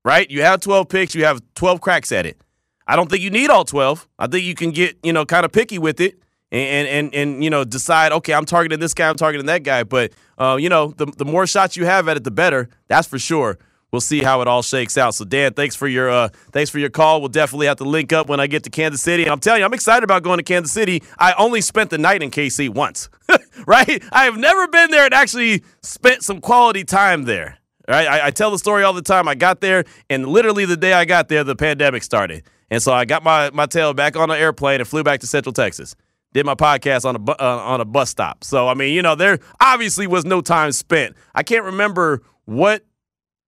[0.06, 0.30] Right?
[0.30, 2.40] You have 12 picks, you have 12 cracks at it.
[2.88, 4.08] I don't think you need all 12.
[4.18, 6.20] I think you can get, you know, kind of picky with it
[6.52, 9.84] and and and you know, decide, okay, I'm targeting this guy, I'm targeting that guy,
[9.84, 12.70] but uh, you know, the the more shots you have at it the better.
[12.88, 13.58] That's for sure
[13.92, 15.16] we'll see how it all shakes out.
[15.16, 17.22] So Dan, thanks for your uh, thanks for your call.
[17.22, 19.24] We'll definitely have to link up when I get to Kansas City.
[19.24, 21.04] And I'm telling you, I'm excited about going to Kansas City.
[21.18, 23.10] I only spent the night in KC once,
[23.66, 24.04] right?
[24.12, 27.58] I have never been there and actually spent some quality time there.
[27.88, 28.08] Right?
[28.08, 29.28] I, I tell the story all the time.
[29.28, 32.44] I got there, and literally the day I got there, the pandemic started.
[32.70, 35.28] And so I got my, my tail back on an airplane and flew back to
[35.28, 35.96] Central Texas.
[36.34, 38.44] Did my podcast on a bu- uh, on a bus stop.
[38.44, 41.16] So I mean, you know, there obviously was no time spent.
[41.34, 42.86] I can't remember what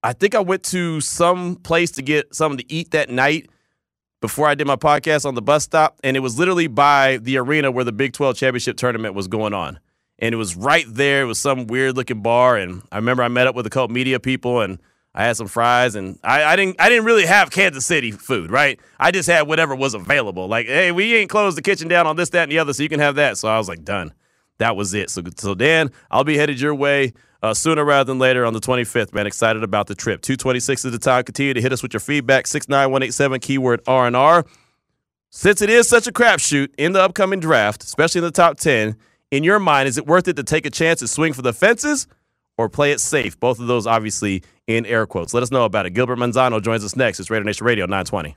[0.03, 3.49] I think I went to some place to get something to eat that night
[4.19, 7.37] before I did my podcast on the bus stop, and it was literally by the
[7.37, 9.79] arena where the Big 12 championship tournament was going on.
[10.19, 11.23] And it was right there.
[11.23, 13.93] It was some weird looking bar, and I remember I met up with a couple
[13.93, 14.79] media people, and
[15.13, 18.49] I had some fries, and I, I didn't I didn't really have Kansas City food,
[18.49, 18.79] right?
[18.99, 20.47] I just had whatever was available.
[20.47, 22.83] Like, hey, we ain't closed the kitchen down on this, that, and the other, so
[22.83, 23.37] you can have that.
[23.37, 24.13] So I was like, done.
[24.59, 25.09] That was it.
[25.09, 28.59] So, so Dan, I'll be headed your way uh, sooner rather than later on the
[28.59, 29.25] 25th, man.
[29.25, 30.21] Excited about the trip.
[30.21, 31.23] 226 is the time.
[31.23, 32.45] Continue to hit us with your feedback.
[32.45, 34.45] 69187, keyword R&R.
[35.31, 38.95] Since it is such a crapshoot in the upcoming draft, especially in the top 10,
[39.31, 41.53] in your mind, is it worth it to take a chance and swing for the
[41.53, 42.05] fences
[42.57, 43.39] or play it safe?
[43.39, 45.33] Both of those obviously in air quotes.
[45.33, 45.91] Let us know about it.
[45.91, 47.19] Gilbert Manzano joins us next.
[47.19, 48.35] It's Raider Nation Radio 920.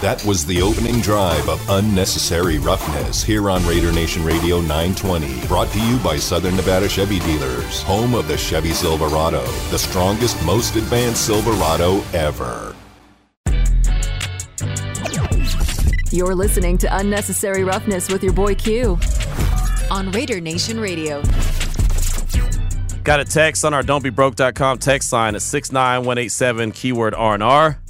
[0.00, 5.48] That was the opening drive of Unnecessary Roughness here on Raider Nation Radio 920.
[5.48, 10.40] Brought to you by Southern Nevada Chevy Dealers, home of the Chevy Silverado, the strongest,
[10.44, 12.76] most advanced Silverado ever.
[16.12, 19.00] You're listening to Unnecessary Roughness with your boy Q
[19.90, 21.22] on Raider Nation Radio.
[23.04, 27.80] Got a text on our don'tbebroke.com text line at 69187 keyword R&R.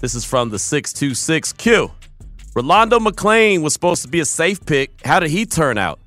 [0.00, 1.90] This is from the 626Q.
[2.54, 5.04] Rolando McClain was supposed to be a safe pick.
[5.04, 5.98] How did he turn out?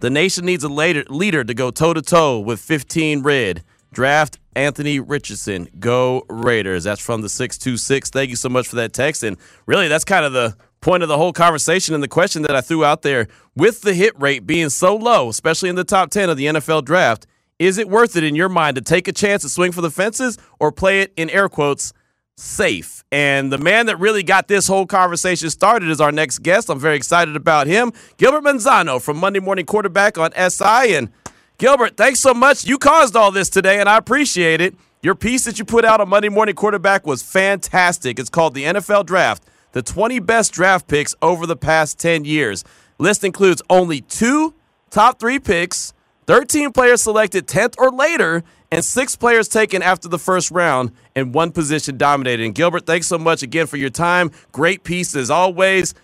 [0.00, 3.62] The nation needs a leader to go toe to toe with 15 red.
[3.92, 5.68] Draft Anthony Richardson.
[5.78, 6.84] Go Raiders.
[6.84, 8.10] That's from the 626.
[8.10, 9.22] Thank you so much for that text.
[9.22, 12.56] And really, that's kind of the point of the whole conversation and the question that
[12.56, 13.28] I threw out there.
[13.60, 16.82] With the hit rate being so low, especially in the top 10 of the NFL
[16.82, 17.26] draft,
[17.58, 19.90] is it worth it in your mind to take a chance to swing for the
[19.90, 21.92] fences or play it in air quotes
[22.38, 23.04] safe.
[23.12, 26.70] And the man that really got this whole conversation started is our next guest.
[26.70, 30.94] I'm very excited about him, Gilbert Manzano from Monday Morning Quarterback on SI.
[30.94, 31.10] And
[31.58, 32.64] Gilbert, thanks so much.
[32.64, 34.74] You caused all this today, and I appreciate it.
[35.02, 38.18] Your piece that you put out on Monday Morning Quarterback was fantastic.
[38.18, 42.64] It's called the NFL Draft, the 20 best draft picks over the past 10 years.
[43.00, 44.52] List includes only two
[44.90, 45.94] top three picks,
[46.26, 51.32] 13 players selected 10th or later, and six players taken after the first round and
[51.32, 52.44] one position dominated.
[52.44, 54.30] And Gilbert, thanks so much again for your time.
[54.52, 55.94] Great piece as always.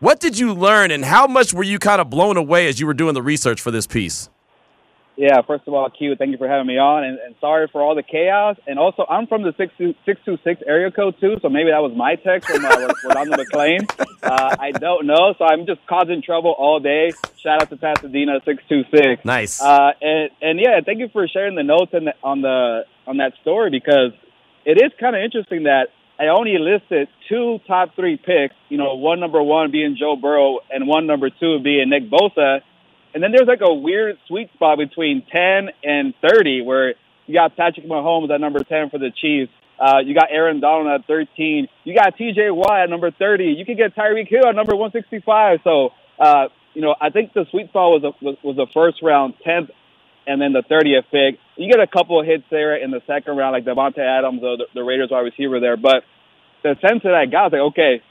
[0.00, 2.86] What did you learn and how much were you kind of blown away as you
[2.86, 4.28] were doing the research for this piece?
[5.16, 7.80] Yeah, first of all, Q, thank you for having me on, and, and sorry for
[7.80, 8.56] all the chaos.
[8.66, 12.50] And also, I'm from the 626 area code, too, so maybe that was my text
[12.50, 13.88] from uh, Rolando McClain.
[14.22, 17.12] Uh, I don't know, so I'm just causing trouble all day.
[17.36, 19.24] Shout out to Pasadena 626.
[19.24, 19.62] Nice.
[19.62, 23.34] Uh, and, and yeah, thank you for sharing the notes the, on, the, on that
[23.42, 24.10] story because
[24.64, 28.94] it is kind of interesting that I only listed two top three picks, you know,
[28.94, 32.62] one number one being Joe Burrow and one number two being Nick Bosa–
[33.14, 36.94] and then there's like a weird sweet spot between 10 and 30 where
[37.26, 39.52] you got Patrick Mahomes at number 10 for the Chiefs.
[39.78, 41.68] Uh, you got Aaron Donald at 13.
[41.84, 43.54] You got TJ Watt at number 30.
[43.56, 45.60] You can get Tyreek Hill at number 165.
[45.64, 49.02] So, uh, you know, I think the sweet spot was a, was, was the first
[49.02, 49.70] round, 10th,
[50.26, 51.40] and then the 30th pick.
[51.56, 54.66] You get a couple of hits there in the second round, like Davante Adams, the,
[54.74, 55.76] the Raiders wide receiver there.
[55.76, 56.02] But
[56.62, 58.02] the sense that I got was like, okay,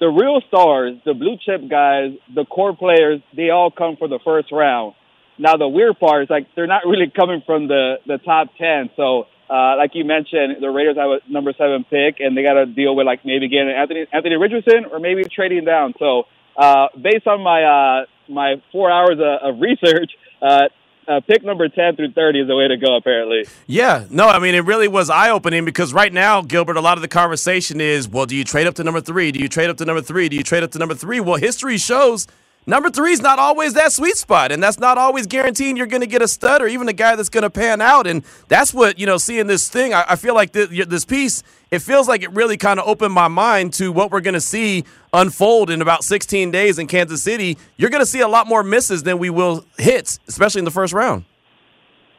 [0.00, 4.18] the real stars, the blue chip guys, the core players, they all come for the
[4.24, 4.94] first round.
[5.38, 8.90] Now the weird part is like they're not really coming from the the top ten.
[8.96, 12.54] So uh, like you mentioned, the Raiders have a number seven pick, and they got
[12.54, 15.94] to deal with like maybe getting Anthony Anthony Richardson or maybe trading down.
[15.98, 16.24] So
[16.56, 20.68] uh, based on my uh, my four hours of, of research, uh,
[21.08, 23.46] uh, pick number 10 through 30 is the way to go, apparently.
[23.66, 26.98] Yeah, no, I mean, it really was eye opening because right now, Gilbert, a lot
[26.98, 29.32] of the conversation is well, do you trade up to number three?
[29.32, 30.28] Do you trade up to number three?
[30.28, 31.20] Do you trade up to number three?
[31.20, 32.26] Well, history shows
[32.66, 36.00] number three is not always that sweet spot, and that's not always guaranteeing you're going
[36.00, 38.06] to get a stud or even a guy that's going to pan out.
[38.06, 41.42] And that's what, you know, seeing this thing, I, I feel like this, this piece,
[41.70, 44.40] it feels like it really kind of opened my mind to what we're going to
[44.40, 47.58] see unfold in about 16 days in Kansas City.
[47.76, 50.70] You're going to see a lot more misses than we will hits, especially in the
[50.70, 51.24] first round.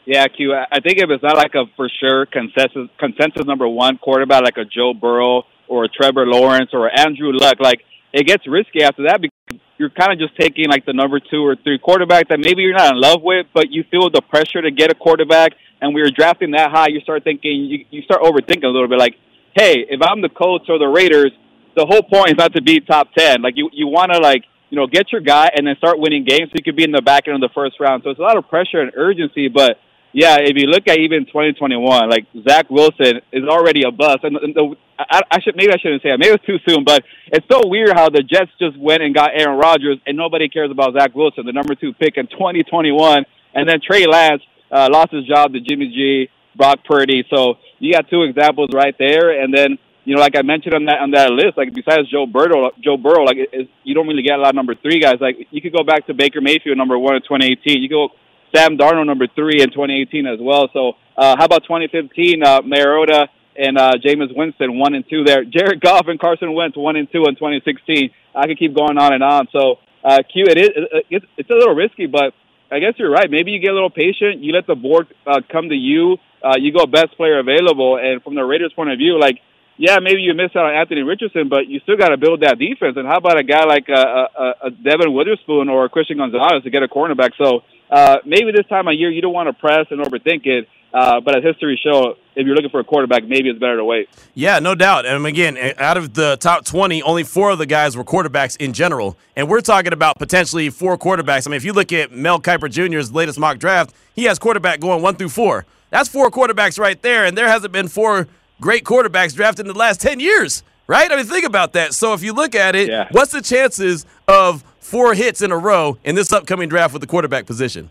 [0.05, 0.53] Yeah, Q.
[0.53, 4.57] I think if it's not like a for sure consensus consensus number one quarterback like
[4.57, 9.03] a Joe Burrow or a Trevor Lawrence or Andrew Luck, like it gets risky after
[9.03, 12.39] that because you're kind of just taking like the number two or three quarterback that
[12.39, 15.53] maybe you're not in love with, but you feel the pressure to get a quarterback.
[15.81, 18.87] And we were drafting that high, you start thinking, you, you start overthinking a little
[18.87, 18.99] bit.
[18.99, 19.15] Like,
[19.55, 21.31] hey, if I'm the Colts or the Raiders,
[21.75, 23.41] the whole point is not to be top ten.
[23.41, 26.25] Like you, you want to like you know get your guy and then start winning
[26.25, 28.03] games so you could be in the back end of the first round.
[28.03, 29.79] So it's a lot of pressure and urgency, but
[30.13, 34.35] yeah, if you look at even 2021, like Zach Wilson is already a bust, and,
[34.37, 36.19] and the, I, I should maybe I shouldn't say that.
[36.19, 39.31] Maybe it's too soon, but it's so weird how the Jets just went and got
[39.33, 43.69] Aaron Rodgers, and nobody cares about Zach Wilson, the number two pick in 2021, and
[43.69, 47.23] then Trey Lance uh, lost his job to Jimmy G, Brock Purdy.
[47.33, 50.85] So you got two examples right there, and then you know, like I mentioned on
[50.85, 54.23] that on that list, like besides Joe Burrow, Joe Burrow, like it's, you don't really
[54.23, 55.17] get a lot of number three guys.
[55.21, 57.81] Like you could go back to Baker Mayfield, number one in 2018.
[57.81, 58.09] You go
[58.53, 60.69] Sam Darnold number three in 2018 as well.
[60.73, 62.43] So uh, how about 2015?
[62.43, 65.43] Uh, Mariota and uh, Jameis Winston one and two there.
[65.43, 68.11] Jared Goff and Carson Wentz one and two in 2016.
[68.35, 69.47] I could keep going on and on.
[69.51, 70.69] So uh, Q, it is
[71.09, 72.33] it's, it's a little risky, but
[72.71, 73.29] I guess you're right.
[73.29, 74.43] Maybe you get a little patient.
[74.43, 76.17] You let the board uh, come to you.
[76.43, 77.97] Uh, you go best player available.
[77.97, 79.39] And from the Raiders' point of view, like
[79.77, 82.59] yeah, maybe you missed out on Anthony Richardson, but you still got to build that
[82.59, 82.97] defense.
[82.97, 86.69] And how about a guy like uh, a, a Devon Witherspoon or Christian Gonzalez to
[86.69, 87.31] get a cornerback?
[87.35, 90.67] So uh, maybe this time of year you don't want to press and overthink it.
[90.93, 93.85] Uh, but as history show, if you're looking for a quarterback, maybe it's better to
[93.85, 94.09] wait.
[94.33, 95.05] Yeah, no doubt.
[95.05, 98.73] And again, out of the top 20, only four of the guys were quarterbacks in
[98.73, 99.17] general.
[99.35, 101.47] And we're talking about potentially four quarterbacks.
[101.47, 104.81] I mean, if you look at Mel Kiper Jr.'s latest mock draft, he has quarterback
[104.81, 105.65] going one through four.
[105.91, 107.25] That's four quarterbacks right there.
[107.25, 108.27] And there hasn't been four
[108.59, 111.11] great quarterbacks drafted in the last 10 years, right?
[111.11, 111.93] I mean, think about that.
[111.93, 113.07] So if you look at it, yeah.
[113.11, 117.07] what's the chances of four hits in a row in this upcoming draft with the
[117.07, 117.89] quarterback position?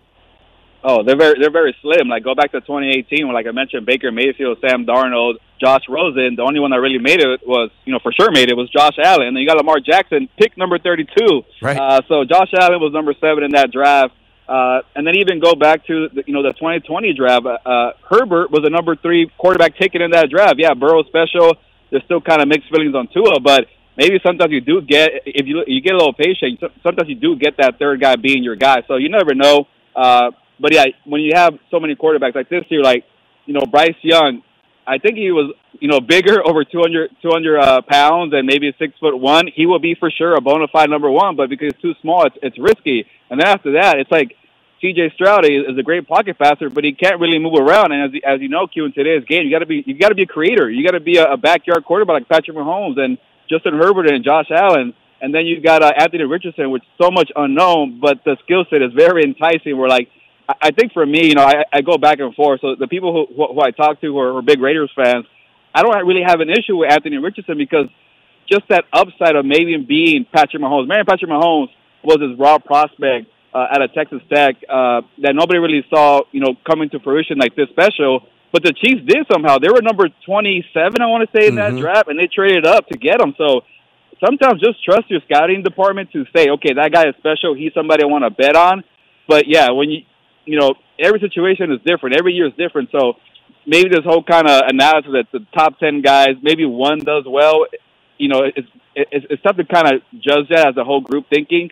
[0.84, 2.08] Oh, they're very they're very slim.
[2.08, 6.36] Like go back to 2018 when, like I mentioned, Baker Mayfield, Sam Darnold, Josh Rosen.
[6.36, 8.70] The only one that really made it was, you know, for sure made it was
[8.70, 9.26] Josh Allen.
[9.28, 11.42] And then you got Lamar Jackson, pick number 32.
[11.60, 11.76] Right.
[11.76, 14.14] Uh, so Josh Allen was number seven in that draft.
[14.48, 17.46] Uh, and then even go back to the, you know the 2020 draft.
[17.46, 20.56] Uh, Herbert was a number three quarterback taken in that draft.
[20.58, 21.56] Yeah, Burrow special.
[21.90, 23.66] There's still kind of mixed feelings on Tua, but
[24.00, 26.58] maybe sometimes you do get if you you get a little patient.
[26.82, 28.82] Sometimes you do get that third guy being your guy.
[28.88, 29.66] So you never know.
[29.94, 33.04] Uh, but yeah, when you have so many quarterbacks like this year, like
[33.44, 34.42] you know Bryce Young,
[34.86, 38.94] I think he was you know bigger, over 200, 200 uh, pounds, and maybe six
[38.98, 39.46] foot one.
[39.54, 42.24] He will be for sure a bona fide number one, but because it's too small,
[42.24, 43.06] it's it's risky.
[43.28, 44.34] And then after that, it's like
[44.80, 45.12] C.J.
[45.14, 47.92] Stroud is a great pocket passer, but he can't really move around.
[47.92, 50.08] And as as you know, Q in today's game, you got to be you got
[50.08, 50.70] to be a creator.
[50.70, 53.18] You got to be a, a backyard quarterback like Patrick Mahomes and
[53.50, 54.94] Justin Herbert and Josh Allen.
[55.22, 58.64] And then you've got uh, Anthony Richardson, which is so much unknown, but the skill
[58.70, 59.76] set is very enticing.
[59.76, 60.08] We're like
[60.60, 62.60] I think for me, you know, I, I go back and forth.
[62.60, 65.26] So the people who, who I talk to who are, who are big Raiders fans,
[65.74, 67.86] I don't really have an issue with Anthony Richardson because
[68.50, 70.88] just that upside of maybe being Patrick Mahomes.
[70.88, 71.68] Marion Patrick Mahomes
[72.02, 76.40] was this raw prospect uh, out of Texas Tech uh, that nobody really saw, you
[76.40, 78.26] know, coming to fruition like this special.
[78.52, 79.58] But the Chiefs did somehow.
[79.58, 81.76] They were number 27, I want to say, in mm-hmm.
[81.76, 83.34] that draft, and they traded up to get him.
[83.38, 83.62] So
[84.24, 87.54] sometimes just trust your scouting department to say, okay, that guy is special.
[87.54, 88.82] He's somebody I want to bet on.
[89.28, 90.02] But yeah, when you
[90.44, 92.16] you know, every situation is different.
[92.16, 92.90] Every year is different.
[92.90, 93.14] So
[93.66, 97.66] maybe this whole kind of analysis that the top 10 guys, maybe one does well,
[98.18, 101.26] you know, it's, it's, it's tough to kind of judge that as a whole group
[101.30, 101.70] thinking.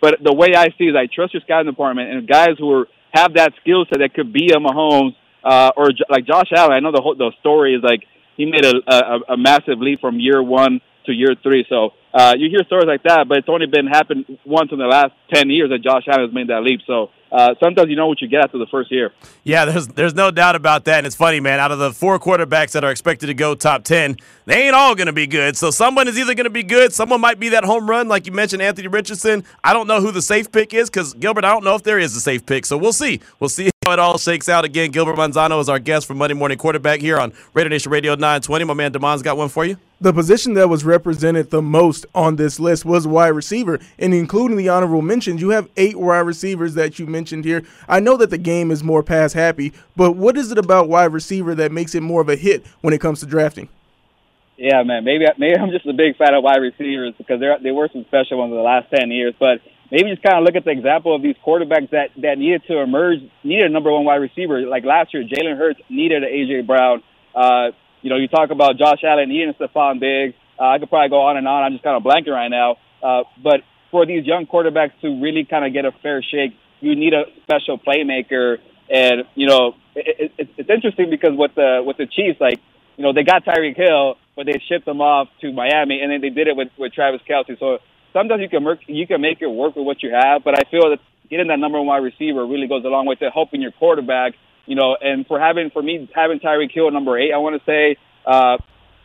[0.00, 2.72] But the way I see it is I trust your scouting department and guys who
[2.72, 6.72] are, have that skill set that could be a Mahomes uh, or like Josh Allen.
[6.72, 8.04] I know the whole the story is like
[8.36, 11.64] he made a, a, a massive leap from year one to year three.
[11.68, 14.86] So uh, you hear stories like that, but it's only been happened once in the
[14.86, 16.80] last ten years that Josh Allen has made that leap.
[16.86, 19.12] So uh, sometimes you know what you get after the first year.
[19.44, 20.98] Yeah, there's there's no doubt about that.
[20.98, 21.60] And it's funny, man.
[21.60, 24.94] Out of the four quarterbacks that are expected to go top ten, they ain't all
[24.94, 25.56] going to be good.
[25.56, 28.26] So someone is either going to be good, someone might be that home run, like
[28.26, 29.44] you mentioned, Anthony Richardson.
[29.62, 31.98] I don't know who the safe pick is because Gilbert, I don't know if there
[31.98, 32.66] is a safe pick.
[32.66, 33.20] So we'll see.
[33.38, 34.64] We'll see how it all shakes out.
[34.64, 38.14] Again, Gilbert Manzano is our guest for Monday Morning Quarterback here on Raider Nation Radio
[38.14, 38.64] 920.
[38.64, 39.76] My man Damon's got one for you.
[40.00, 44.56] The position that was represented the most on this list was wide receiver, and including
[44.56, 47.64] the honorable mentions, you have eight wide receivers that you mentioned here.
[47.88, 51.12] I know that the game is more pass happy, but what is it about wide
[51.12, 53.68] receiver that makes it more of a hit when it comes to drafting?
[54.56, 55.02] Yeah, man.
[55.02, 58.04] Maybe maybe I'm just a big fan of wide receivers because there there were some
[58.04, 59.34] special ones in the last ten years.
[59.40, 59.60] But
[59.90, 62.78] maybe just kind of look at the example of these quarterbacks that that needed to
[62.78, 64.60] emerge, needed a number one wide receiver.
[64.62, 67.02] Like last year, Jalen Hurts needed an AJ Brown.
[67.34, 67.70] Uh,
[68.02, 70.34] you know, you talk about Josh Allen needing Stefon Diggs.
[70.58, 71.62] Uh, I could probably go on and on.
[71.62, 72.76] I'm just kind of blanking right now.
[73.02, 73.60] Uh, but
[73.90, 77.24] for these young quarterbacks to really kind of get a fair shake, you need a
[77.42, 78.58] special playmaker.
[78.88, 82.60] And you know, it, it, it's interesting because with the with the Chiefs, like
[82.96, 86.20] you know, they got Tyreek Hill, but they shipped him off to Miami, and then
[86.20, 87.58] they did it with, with Travis Kelce.
[87.58, 87.78] So
[88.12, 90.68] sometimes you can work, you can make it work with what you have, but I
[90.70, 91.00] feel that
[91.30, 94.34] getting that number one wide receiver really goes a long way to helping your quarterback.
[94.66, 97.64] You know, and for having for me having Tyreek Hill number eight, I want to
[97.64, 97.96] say,
[98.26, 98.58] uh,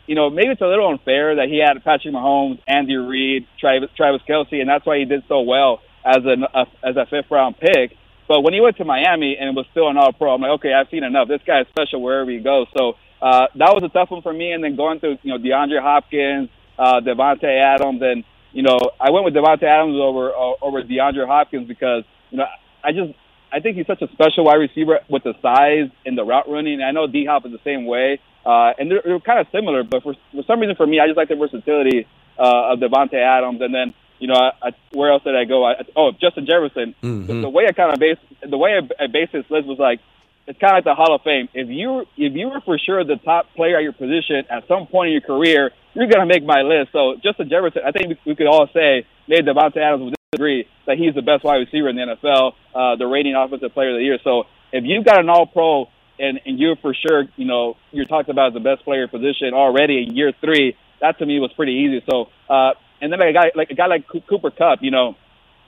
[0.06, 3.90] you know, maybe it's a little unfair that he had Patrick Mahomes, Andy Reid, Travis,
[3.98, 7.32] Travis Kelce, and that's why he did so well as a, a as a fifth
[7.32, 7.98] round pick.
[8.28, 10.74] But when he went to Miami and was still an All Pro, I'm like, okay,
[10.74, 11.28] I've seen enough.
[11.28, 12.68] This guy is special wherever he goes.
[12.76, 14.52] So uh, that was a tough one for me.
[14.52, 18.24] And then going through, you know, DeAndre Hopkins, uh, Davante Adams, and
[18.56, 22.46] you know, I went with Davante Adams over uh, over DeAndre Hopkins because you know
[22.82, 23.12] I just
[23.52, 26.82] I think he's such a special wide receiver with the size and the route running.
[26.82, 29.84] I know D Hop is the same way, uh, and they're, they're kind of similar.
[29.84, 32.08] But for for some reason, for me, I just like the versatility
[32.40, 33.60] uh, of Davante Adams.
[33.60, 35.66] And then you know, I, I, where else did I go?
[35.66, 36.96] I, oh, Justin Jefferson.
[37.04, 37.28] Mm-hmm.
[37.28, 39.80] The, the way I kind of base the way I, I based this list was
[39.80, 40.00] like
[40.48, 41.50] it's kind of like the Hall of Fame.
[41.54, 44.86] If you if you were for sure the top player at your position at some
[44.88, 46.92] point in your career, you're gonna make my list.
[46.92, 50.98] So Justin Jefferson, I think we, could all say, maybe Davante Adams would disagree that
[50.98, 54.04] he's the best wide receiver in the NFL, uh, the rating offensive player of the
[54.04, 54.20] year.
[54.24, 55.88] So if you've got an All Pro
[56.20, 59.54] and and you're for sure, you know, you're talked about as the best player position
[59.54, 62.06] already in year three, that to me was pretty easy.
[62.08, 62.72] So uh,
[63.02, 65.16] and then like a guy like a guy like Cooper Kupp, you know.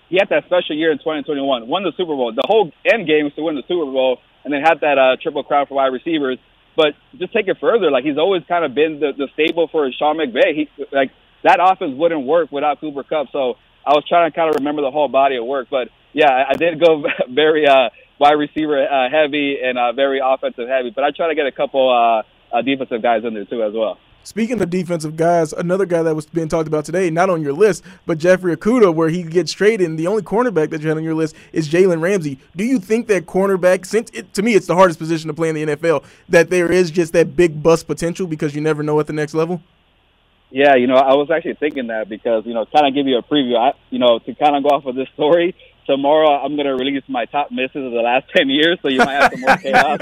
[0.10, 2.32] He had that special year in 2021, won the Super Bowl.
[2.32, 5.18] The whole end game was to win the Super Bowl and then have that uh,
[5.22, 6.40] triple crown for wide receivers.
[6.78, 7.92] But just take it further.
[7.92, 10.56] Like he's always kind of been the, the stable for Sean McVay.
[10.56, 11.12] He like
[11.44, 13.28] that offense wouldn't work without Cooper Kupp.
[13.34, 15.68] So I was trying to kind of remember the whole body of work.
[15.70, 17.90] But yeah, I, I did go very uh,
[18.20, 20.92] wide receiver uh, heavy and uh, very offensive heavy.
[20.96, 23.74] But I try to get a couple uh, uh, defensive guys in there too as
[23.74, 23.98] well.
[24.28, 27.54] Speaking of defensive guys, another guy that was being talked about today, not on your
[27.54, 30.98] list, but Jeffrey Okudah, where he gets traded, and the only cornerback that you had
[30.98, 32.38] on your list is Jalen Ramsey.
[32.54, 35.48] Do you think that cornerback, since it, to me it's the hardest position to play
[35.48, 39.00] in the NFL, that there is just that big bust potential because you never know
[39.00, 39.62] at the next level?
[40.52, 43.20] Yeah, you know, I was actually thinking that because, you know, kind of give you
[43.20, 45.56] a preview, I, you know, to kind of go off of this story,
[45.86, 48.98] tomorrow I'm going to release my top misses of the last 10 years, so you
[48.98, 50.00] might have some more chaos.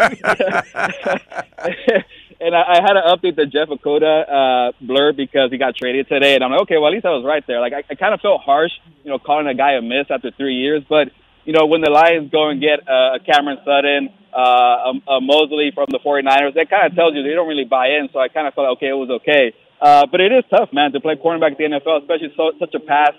[2.40, 6.08] and I, I had to update the Jeff Okudah uh, blurb because he got traded
[6.08, 7.60] today, and I'm like, okay, well at least I was right there.
[7.60, 8.72] Like I, I kind of felt harsh,
[9.04, 11.10] you know, calling a guy a miss after three years, but
[11.46, 15.22] you know, when the Lions go and get uh, a Cameron Sutton, uh, a, a
[15.22, 18.10] Moseley from the 49ers, that kind of tells you they don't really buy in.
[18.12, 19.54] So I kind of felt okay, it was okay.
[19.80, 22.74] Uh, but it is tough, man, to play cornerback at the NFL, especially so, such
[22.74, 23.14] a pass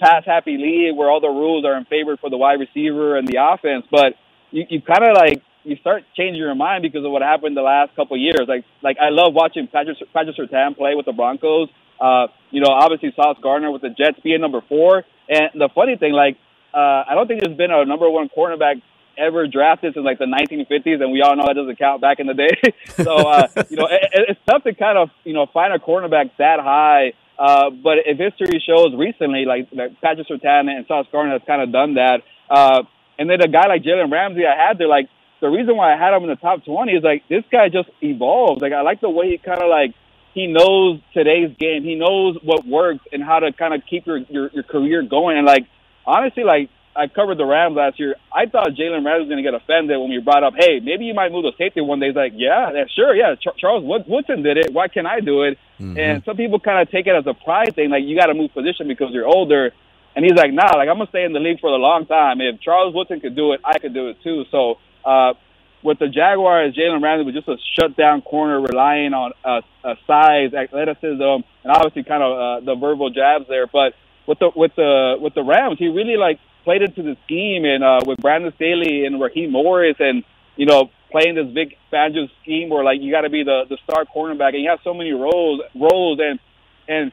[0.00, 3.28] pass happy league where all the rules are in favor for the wide receiver and
[3.28, 3.84] the offense.
[3.90, 4.14] But
[4.50, 7.62] you, you kind of like you start changing your mind because of what happened the
[7.62, 8.46] last couple of years.
[8.48, 11.68] Like like I love watching Patrick Patrick Surtain play with the Broncos.
[12.00, 15.04] Uh, you know, obviously Sauce Gardner with the Jets being number four.
[15.28, 16.38] And the funny thing, like
[16.72, 18.80] uh, I don't think there's been a number one cornerback
[19.18, 22.26] ever drafted since like the 1950s, and we all know that doesn't count back in
[22.26, 22.54] the day.
[23.02, 26.30] so uh, you know, it, it's tough to kind of you know find a cornerback
[26.38, 27.12] that high.
[27.38, 31.60] Uh, but if history shows recently, like, like Patrick Surtain and Sauce Gardner has kind
[31.60, 32.22] of done that.
[32.48, 32.82] Uh,
[33.18, 35.08] and then a guy like Jalen Ramsey, I had there, like,
[35.40, 37.88] the reason why I had him in the top 20 is like, this guy just
[38.00, 38.62] evolves.
[38.62, 39.94] Like, I like the way he kind of like,
[40.34, 41.82] he knows today's game.
[41.82, 45.38] He knows what works and how to kind of keep your, your, your career going.
[45.38, 45.66] And like,
[46.06, 48.16] honestly, like, I covered the Rams last year.
[48.32, 51.04] I thought Jalen Ramsey was going to get offended when we brought up, hey, maybe
[51.04, 52.06] you might move to safety one day.
[52.06, 53.34] He's like, yeah, yeah sure, yeah.
[53.34, 54.72] Ch- Charles Woodson did it.
[54.72, 55.58] Why can't I do it?
[55.78, 55.98] Mm-hmm.
[55.98, 58.34] And some people kind of take it as a pride thing, like you got to
[58.34, 59.72] move position because you're older.
[60.16, 62.40] And he's like, nah, like I'm gonna stay in the league for a long time.
[62.40, 64.44] If Charles Woodson could do it, I could do it too.
[64.50, 65.34] So uh,
[65.82, 70.52] with the Jaguars, Jalen Ramsey was just a shutdown corner, relying on uh, uh, size,
[70.52, 73.66] athleticism, and obviously kind of uh, the verbal jabs there.
[73.66, 73.94] But
[74.26, 77.84] with the with the with the Rams, he really like played into the scheme, and
[77.84, 80.24] uh, with Brandon Staley and Raheem Morris, and
[80.56, 83.78] you know playing this Vic Fangio scheme where like you got to be the the
[83.84, 86.40] star cornerback, and you have so many roles roles, and
[86.88, 87.12] and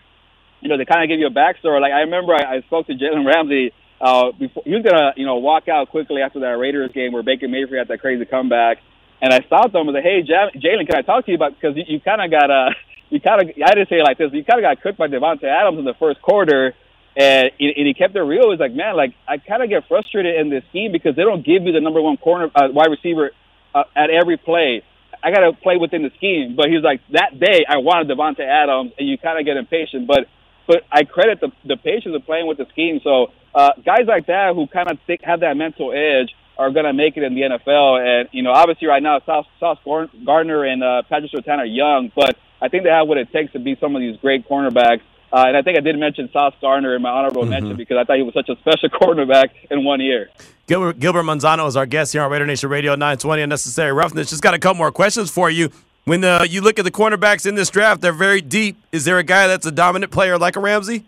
[0.61, 1.79] you know they kind of give you a backstory.
[1.79, 3.71] Like I remember I, I spoke to Jalen Ramsey.
[4.03, 7.23] Uh, before he was gonna you know walk out quickly after that Raiders game where
[7.23, 8.79] Baker Mayfield had that crazy comeback,
[9.21, 11.77] and I stopped him and said, "Hey, Jalen, can I talk to you about because
[11.77, 12.71] you, you kind of got uh
[13.09, 15.07] you kind of I didn't say it like this, you kind of got cooked by
[15.07, 16.75] Davante Adams in the first quarter."
[17.15, 18.49] And, and he kept it real.
[18.49, 21.45] He's like, man, like I kind of get frustrated in this scheme because they don't
[21.45, 23.29] give you the number one corner uh, wide receiver
[23.75, 24.81] uh, at every play.
[25.21, 26.55] I got to play within the scheme.
[26.55, 30.07] But he's like, that day I wanted Davante Adams, and you kind of get impatient.
[30.07, 30.25] But
[30.67, 32.99] but I credit the the patience of playing with the scheme.
[33.03, 36.85] So uh, guys like that who kind of think, have that mental edge are going
[36.85, 37.99] to make it in the NFL.
[37.99, 39.79] And you know, obviously right now, Sauce, Sauce
[40.25, 43.53] Gardner and uh, Patrick Surtain are young, but I think they have what it takes
[43.53, 45.01] to be some of these great cornerbacks.
[45.31, 47.49] Uh, and I think I did mention Sauce Gardner in my honorable mm-hmm.
[47.49, 50.29] mention because I thought he was such a special cornerback in one year.
[50.67, 54.29] Gilbert, Gilbert Manzano is our guest here on Raider Nation Radio 920 Unnecessary Roughness.
[54.29, 55.71] Just got a couple more questions for you.
[56.05, 58.77] When uh, you look at the cornerbacks in this draft, they're very deep.
[58.91, 61.05] Is there a guy that's a dominant player like a Ramsey?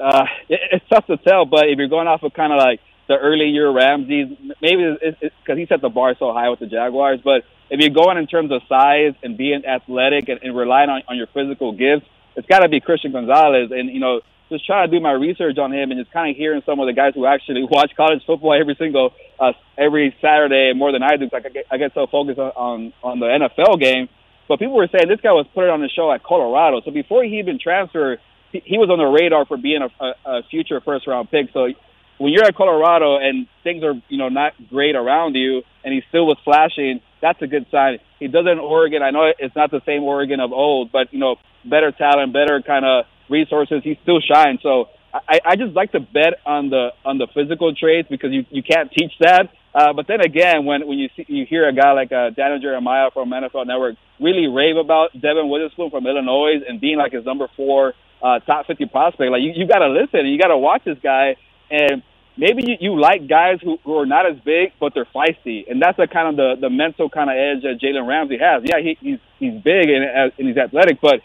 [0.00, 3.16] Uh, it's tough to tell, but if you're going off of kind of like the
[3.16, 7.20] early year Ramsey, maybe because he set the bar so high with the Jaguars.
[7.22, 11.02] But if you're going in terms of size and being athletic and, and relying on,
[11.08, 12.06] on your physical gifts,
[12.36, 13.70] it's got to be Christian Gonzalez.
[13.72, 16.36] And you know, just trying to do my research on him and just kind of
[16.36, 20.72] hearing some of the guys who actually watch college football every single uh, every Saturday
[20.74, 21.28] more than I do.
[21.32, 24.08] Like I get, I get so focused on, on on the NFL game,
[24.48, 26.80] but people were saying this guy was put on the show at Colorado.
[26.84, 28.20] So before he even transferred,
[28.52, 31.50] he, he was on the radar for being a, a, a future first round pick.
[31.52, 31.68] So
[32.18, 36.02] when you're at Colorado and things are you know not great around you, and he
[36.08, 37.98] still was flashing, that's a good sign.
[38.18, 39.02] He does it in Oregon.
[39.02, 42.62] I know it's not the same Oregon of old, but you know better talent, better
[42.62, 43.82] kind of resources.
[43.84, 44.60] He still shines.
[44.62, 48.44] So I, I just like to bet on the on the physical traits because you
[48.50, 49.50] you can't teach that.
[49.74, 52.58] Uh, but then again, when when you see, you hear a guy like uh, Daniel
[52.60, 57.24] Jeremiah from NFL Network really rave about Devon Witherspoon from Illinois and being like his
[57.24, 60.48] number four uh, top fifty prospect, like you you got to listen and you got
[60.48, 61.36] to watch this guy.
[61.70, 62.02] And
[62.36, 65.80] maybe you, you like guys who, who are not as big but they're feisty, and
[65.80, 68.62] that's the kind of the the mental kind of edge that Jalen Ramsey has.
[68.64, 71.20] Yeah, he, he's he's big and, and he's athletic, but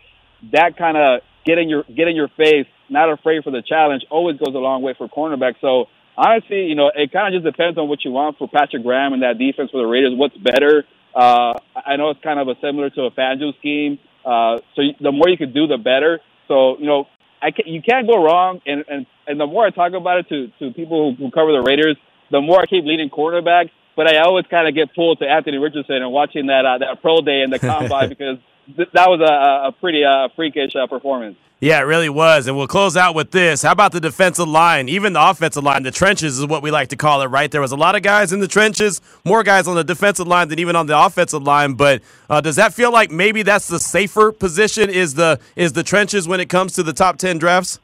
[0.51, 4.03] that kind of get in your get in your face, not afraid for the challenge,
[4.09, 5.55] always goes a long way for cornerback.
[5.61, 5.85] So
[6.17, 9.13] honestly, you know, it kind of just depends on what you want for Patrick Graham
[9.13, 10.13] and that defense for the Raiders.
[10.15, 10.85] What's better?
[11.15, 13.99] Uh, I know it's kind of a similar to a Fangio scheme.
[14.25, 16.19] Uh, so the more you can do, the better.
[16.47, 17.07] So you know,
[17.41, 18.61] I can, you can't go wrong.
[18.65, 21.51] And, and and the more I talk about it to to people who, who cover
[21.51, 21.97] the Raiders,
[22.31, 23.69] the more I keep leading cornerback.
[23.95, 27.01] But I always kind of get pulled to Anthony Richardson and watching that uh, that
[27.01, 28.37] pro day in the combine because
[28.75, 31.37] th- that was a, a pretty uh, freakish uh, performance.
[31.63, 32.47] Yeah, it really was.
[32.47, 33.61] And we'll close out with this.
[33.61, 34.89] How about the defensive line?
[34.89, 37.49] Even the offensive line, the trenches is what we like to call it, right?
[37.49, 40.49] There was a lot of guys in the trenches, more guys on the defensive line
[40.49, 41.75] than even on the offensive line.
[41.75, 44.89] But uh, does that feel like maybe that's the safer position?
[44.89, 47.79] Is the is the trenches when it comes to the top ten drafts?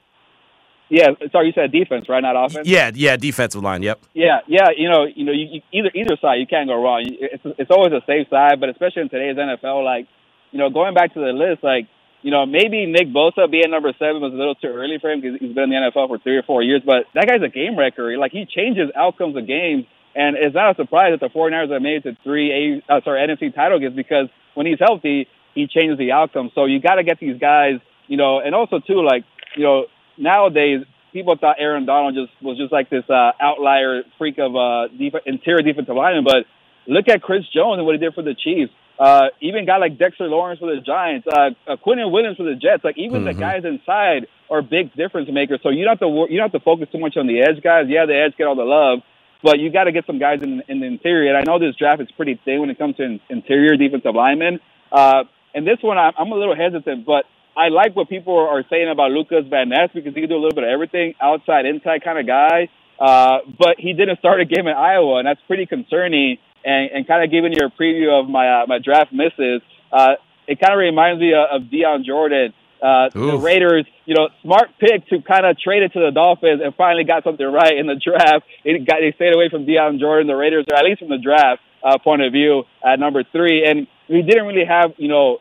[0.90, 2.20] Yeah, sorry, you said defense, right?
[2.20, 2.68] Not offense.
[2.68, 3.84] Yeah, yeah, defensive line.
[3.84, 4.02] Yep.
[4.14, 4.70] Yeah, yeah.
[4.76, 7.06] You know, you know, you, you, either either side, you can't go wrong.
[7.06, 10.08] It's it's always a safe side, but especially in today's NFL, like
[10.52, 11.88] you know, going back to the list, like,
[12.22, 15.22] you know, maybe Nick Bosa being number seven was a little too early for him
[15.22, 17.50] because he's been in the NFL for three or four years, but that guy's a
[17.50, 18.18] game wrecker.
[18.18, 19.86] Like, he changes outcomes of games,
[20.16, 23.02] and it's not a surprise that the 49ers have made it to three A, uh,
[23.04, 26.52] sorry, NFC title games because when he's healthy, he changes the outcome.
[26.56, 29.24] So you got to get these guys, you know, and also, too, like,
[29.56, 29.86] you know,
[30.18, 30.82] nowadays,
[31.14, 35.24] people thought Aaron Donald just was just like this uh, outlier freak of uh, def-
[35.26, 36.46] interior defensive lineman, but
[36.88, 38.72] look at Chris Jones and what he did for the Chiefs.
[39.00, 42.56] Uh, even guy like Dexter Lawrence for the Giants, uh, uh, Quinnen Williams for the
[42.56, 42.84] Jets.
[42.84, 43.28] Like even mm-hmm.
[43.28, 45.62] the guys inside are big difference makers.
[45.64, 47.64] So you don't have to you don't have to focus too much on the edge
[47.64, 47.86] guys.
[47.88, 49.00] Yeah, the edge get all the love,
[49.42, 51.34] but you got to get some guys in, in the interior.
[51.34, 54.14] And I know this draft is pretty thin when it comes to in, interior defensive
[54.14, 54.60] linemen.
[54.92, 55.24] Uh,
[55.56, 57.24] and this one, I'm, I'm a little hesitant, but
[57.56, 60.44] I like what people are saying about Lucas Van Ness because he can do a
[60.44, 62.68] little bit of everything, outside, inside kind of guy.
[63.00, 67.08] Uh, but he didn't start a game in Iowa, and that's pretty concerning and, and
[67.08, 70.16] kind of giving you a preview of my uh, my draft misses, uh,
[70.48, 72.54] it kind of reminds me of, of Dion Jordan.
[72.82, 76.62] Uh, the Raiders, you know, smart pick to kind of trade it to the Dolphins
[76.64, 78.46] and finally got something right in the draft.
[78.64, 80.28] It got, they stayed away from Dion Jordan.
[80.28, 83.66] The Raiders, or at least from the draft uh, point of view, at number three.
[83.68, 85.40] And we didn't really have, you know,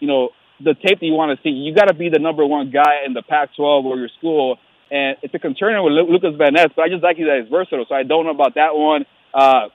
[0.00, 1.50] you know, the tape that you want to see.
[1.50, 4.58] You got to be the number one guy in the Pac-12 or your school.
[4.90, 7.86] And it's a concern with Lucas Van Ness, but I just like he's, he's versatile.
[7.88, 9.06] So I don't know about that one.
[9.32, 9.68] Uh,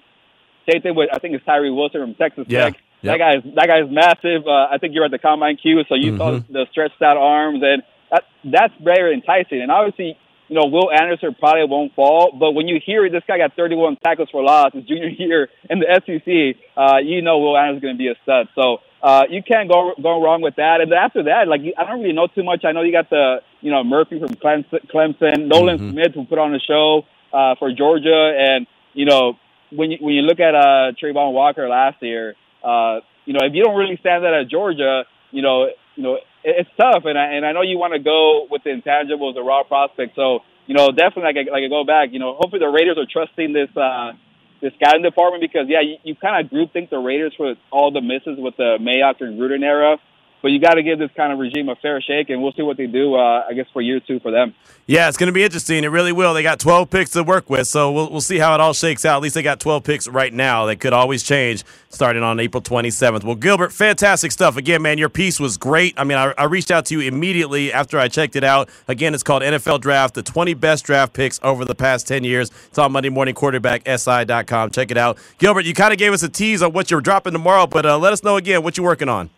[0.69, 2.65] same thing with I think it's Tyree Wilson from Texas yeah.
[2.65, 2.75] Tech.
[3.01, 3.13] Yep.
[3.13, 4.47] That guy's that guy's massive.
[4.47, 6.17] Uh, I think you're at the combine Q, so you mm-hmm.
[6.17, 9.61] saw the stretched out arms, and that that's very enticing.
[9.61, 12.35] And obviously, you know, Will Anderson probably won't fall.
[12.37, 15.79] But when you hear this guy got 31 tackles for loss his junior year in
[15.79, 18.47] the SEC, uh, you know Will Anderson's going to be a stud.
[18.55, 20.81] So uh, you can't go go wrong with that.
[20.81, 22.65] And after that, like I don't really know too much.
[22.65, 25.91] I know you got the you know Murphy from Clemson, Clemson Nolan mm-hmm.
[25.91, 29.37] Smith who put on the show uh, for Georgia, and you know
[29.75, 33.53] when you when you look at uh, Travon Walker last year, uh, you know if
[33.53, 37.33] you don't really stand out at Georgia, you know you know it's tough, and I
[37.33, 40.15] and I know you want to go with the intangibles, the raw prospect.
[40.15, 42.09] So you know, definitely like like go back.
[42.11, 44.13] You know, hopefully the Raiders are trusting this uh,
[44.61, 47.91] this scouting department because yeah, you, you kind of group think the Raiders for all
[47.91, 49.97] the misses with the Mayock and Gruden era
[50.45, 52.61] but you got to give this kind of regime a fair shake, and we'll see
[52.61, 53.15] what they do.
[53.15, 54.53] Uh, I guess for year two for them.
[54.85, 55.83] Yeah, it's going to be interesting.
[55.83, 56.35] It really will.
[56.35, 59.05] They got 12 picks to work with, so we'll we'll see how it all shakes
[59.05, 59.15] out.
[59.15, 60.67] At least they got 12 picks right now.
[60.67, 63.23] They could always change starting on April 27th.
[63.23, 64.55] Well, Gilbert, fantastic stuff.
[64.55, 65.95] Again, man, your piece was great.
[65.97, 68.69] I mean, I, I reached out to you immediately after I checked it out.
[68.87, 72.51] Again, it's called NFL Draft, the 20 best draft picks over the past 10 years.
[72.67, 74.69] It's on Monday Morning Quarterback SI.com.
[74.69, 75.17] Check it out.
[75.39, 77.97] Gilbert, you kind of gave us a tease on what you're dropping tomorrow, but uh,
[77.97, 79.31] let us know again what you're working on.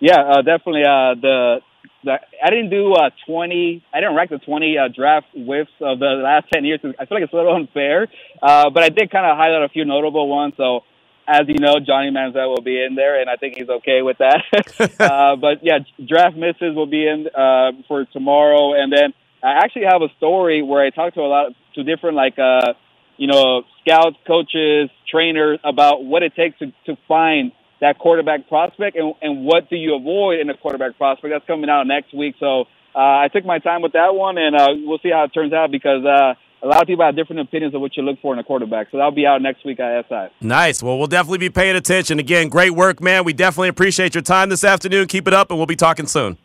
[0.00, 0.82] Yeah, uh, definitely.
[0.82, 1.60] Uh, the,
[2.04, 3.84] the I didn't do uh, 20.
[3.92, 6.80] I didn't rank the 20 uh, draft whiffs of the last 10 years.
[6.84, 8.08] I feel like it's a little unfair,
[8.42, 10.54] uh, but I did kind of highlight a few notable ones.
[10.56, 10.80] So,
[11.26, 14.18] as you know, Johnny Manziel will be in there, and I think he's okay with
[14.18, 14.42] that.
[15.00, 19.84] uh, but yeah, draft misses will be in uh, for tomorrow, and then I actually
[19.84, 22.74] have a story where I talked to a lot to different like uh,
[23.16, 27.52] you know scouts, coaches, trainers about what it takes to to find
[27.84, 31.34] that quarterback prospect and, and what do you avoid in a quarterback prospect.
[31.34, 32.34] That's coming out next week.
[32.40, 32.62] So
[32.94, 35.52] uh, I took my time with that one, and uh, we'll see how it turns
[35.52, 36.32] out because uh,
[36.62, 38.86] a lot of people have different opinions of what you look for in a quarterback.
[38.90, 40.28] So that'll be out next week at SI.
[40.40, 40.82] Nice.
[40.82, 42.18] Well, we'll definitely be paying attention.
[42.18, 43.22] Again, great work, man.
[43.22, 45.06] We definitely appreciate your time this afternoon.
[45.06, 46.38] Keep it up, and we'll be talking soon.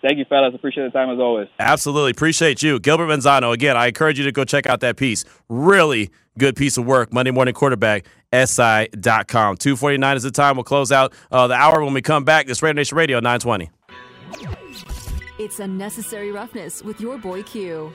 [0.00, 0.54] Thank you, fellas.
[0.54, 1.48] Appreciate the time as always.
[1.58, 2.12] Absolutely.
[2.12, 2.78] Appreciate you.
[2.78, 5.26] Gilbert Manzano, again, I encourage you to go check out that piece.
[5.50, 7.12] Really good piece of work.
[7.12, 9.56] Monday Morning Quarterback, SI.com.
[9.56, 10.56] 249 is the time.
[10.56, 12.46] We'll close out uh, the hour when we come back.
[12.46, 13.70] This Raider Nation Radio, 920.
[15.38, 17.92] It's Unnecessary Roughness with your boy Q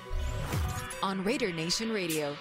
[1.01, 2.35] on Raider Nation Radio.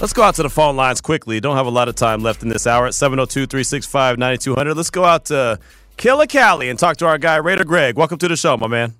[0.00, 1.40] Let's go out to the phone lines quickly.
[1.40, 4.76] Don't have a lot of time left in this hour at 702 365 9200.
[4.76, 5.58] Let's go out to
[5.96, 7.96] Killer Cali and talk to our guy, Raider Greg.
[7.96, 8.94] Welcome to the show, my man.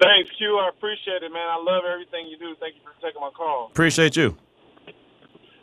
[0.00, 0.58] Thanks, Q.
[0.58, 1.48] I appreciate it, man.
[1.48, 2.54] I love everything you do.
[2.60, 3.66] Thank you for taking my call.
[3.72, 4.36] Appreciate you.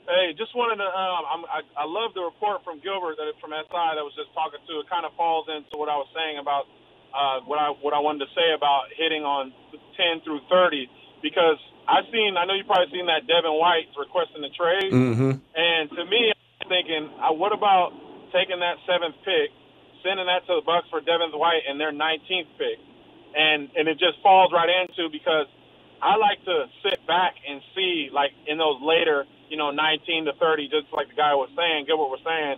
[0.06, 0.88] Hey, just wanted to.
[0.88, 4.62] Um, I, I love the report from Gilbert that from SI that was just talking
[4.62, 4.74] to.
[4.82, 6.70] It kind of falls into what I was saying about
[7.10, 9.50] uh, what I what I wanted to say about hitting on
[9.98, 10.86] 10 through 30
[11.26, 11.58] because
[11.90, 12.38] I've seen.
[12.38, 15.42] I know you probably seen that Devin White requesting the trade, mm-hmm.
[15.42, 16.30] and to me,
[16.62, 17.98] I'm thinking, uh, what about
[18.30, 19.50] taking that seventh pick
[20.06, 22.78] sending that to the Bucs for Devin White and their 19th pick,
[23.34, 25.50] and and it just falls right into because
[26.02, 30.34] I like to sit back and see like in those later, you know, 19 to
[30.34, 32.58] 30, just like the guy was saying, Gilbert was saying,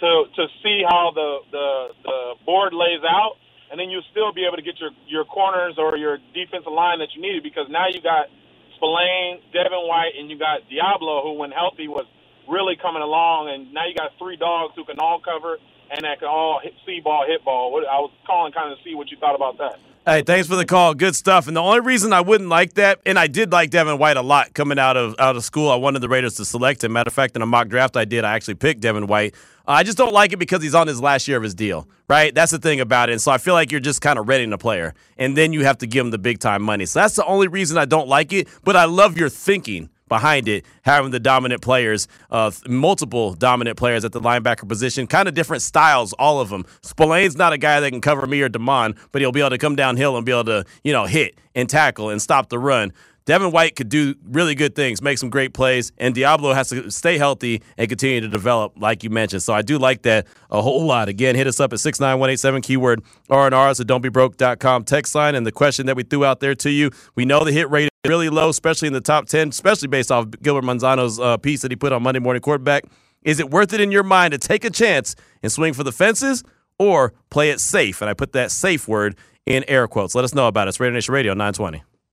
[0.00, 1.68] to to see how the the
[2.04, 3.36] the board lays out,
[3.70, 6.98] and then you'll still be able to get your your corners or your defensive line
[7.00, 8.28] that you needed because now you got
[8.76, 12.04] Spillane, Devin White, and you got Deablo, who when healthy was
[12.48, 15.58] really coming along, and now you got three dogs who can all cover
[15.90, 17.70] and that can all hit, see ball, hit ball.
[17.88, 19.78] I was calling kind of see what you thought about that.
[20.08, 20.94] Hey, thanks for the call.
[20.94, 21.48] Good stuff.
[21.48, 24.22] And the only reason I wouldn't like that, and I did like Devin White a
[24.22, 25.68] lot coming out of out of school.
[25.68, 26.92] I wanted the Raiders to select him.
[26.92, 29.34] Matter of fact, in a mock draft I did, I actually picked Devin White.
[29.66, 31.88] Uh, I just don't like it because he's on his last year of his deal,
[32.08, 32.32] right?
[32.32, 33.14] That's the thing about it.
[33.14, 35.64] And so I feel like you're just kind of renting a player, and then you
[35.64, 36.86] have to give him the big time money.
[36.86, 38.46] So that's the only reason I don't like it.
[38.62, 44.04] But I love your thinking behind it, having the dominant players, uh, multiple dominant players
[44.04, 46.64] at the linebacker position, kind of different styles, all of them.
[46.82, 49.58] Spillane's not a guy that can cover me or Demond, but he'll be able to
[49.58, 52.92] come downhill and be able to, you know, hit and tackle and stop the run.
[53.26, 56.92] Devin White could do really good things, make some great plays, and Deablo has to
[56.92, 59.42] stay healthy and continue to develop, like you mentioned.
[59.42, 61.08] So I do like that a whole lot.
[61.08, 65.34] Again, hit us up at 69187, keyword R&R, so don'tbebroke.com text line.
[65.34, 67.88] And the question that we threw out there to you, we know the hit rate
[68.08, 71.70] really low, especially in the top 10, especially based off Gilbert Manzano's uh, piece that
[71.70, 72.84] he put on Monday Morning Quarterback.
[73.22, 75.92] Is it worth it in your mind to take a chance and swing for the
[75.92, 76.44] fences
[76.78, 78.00] or play it safe?
[78.00, 80.14] And I put that safe word in air quotes.
[80.14, 80.70] Let us know about it.
[80.70, 81.82] It's Raider Nation Radio 920.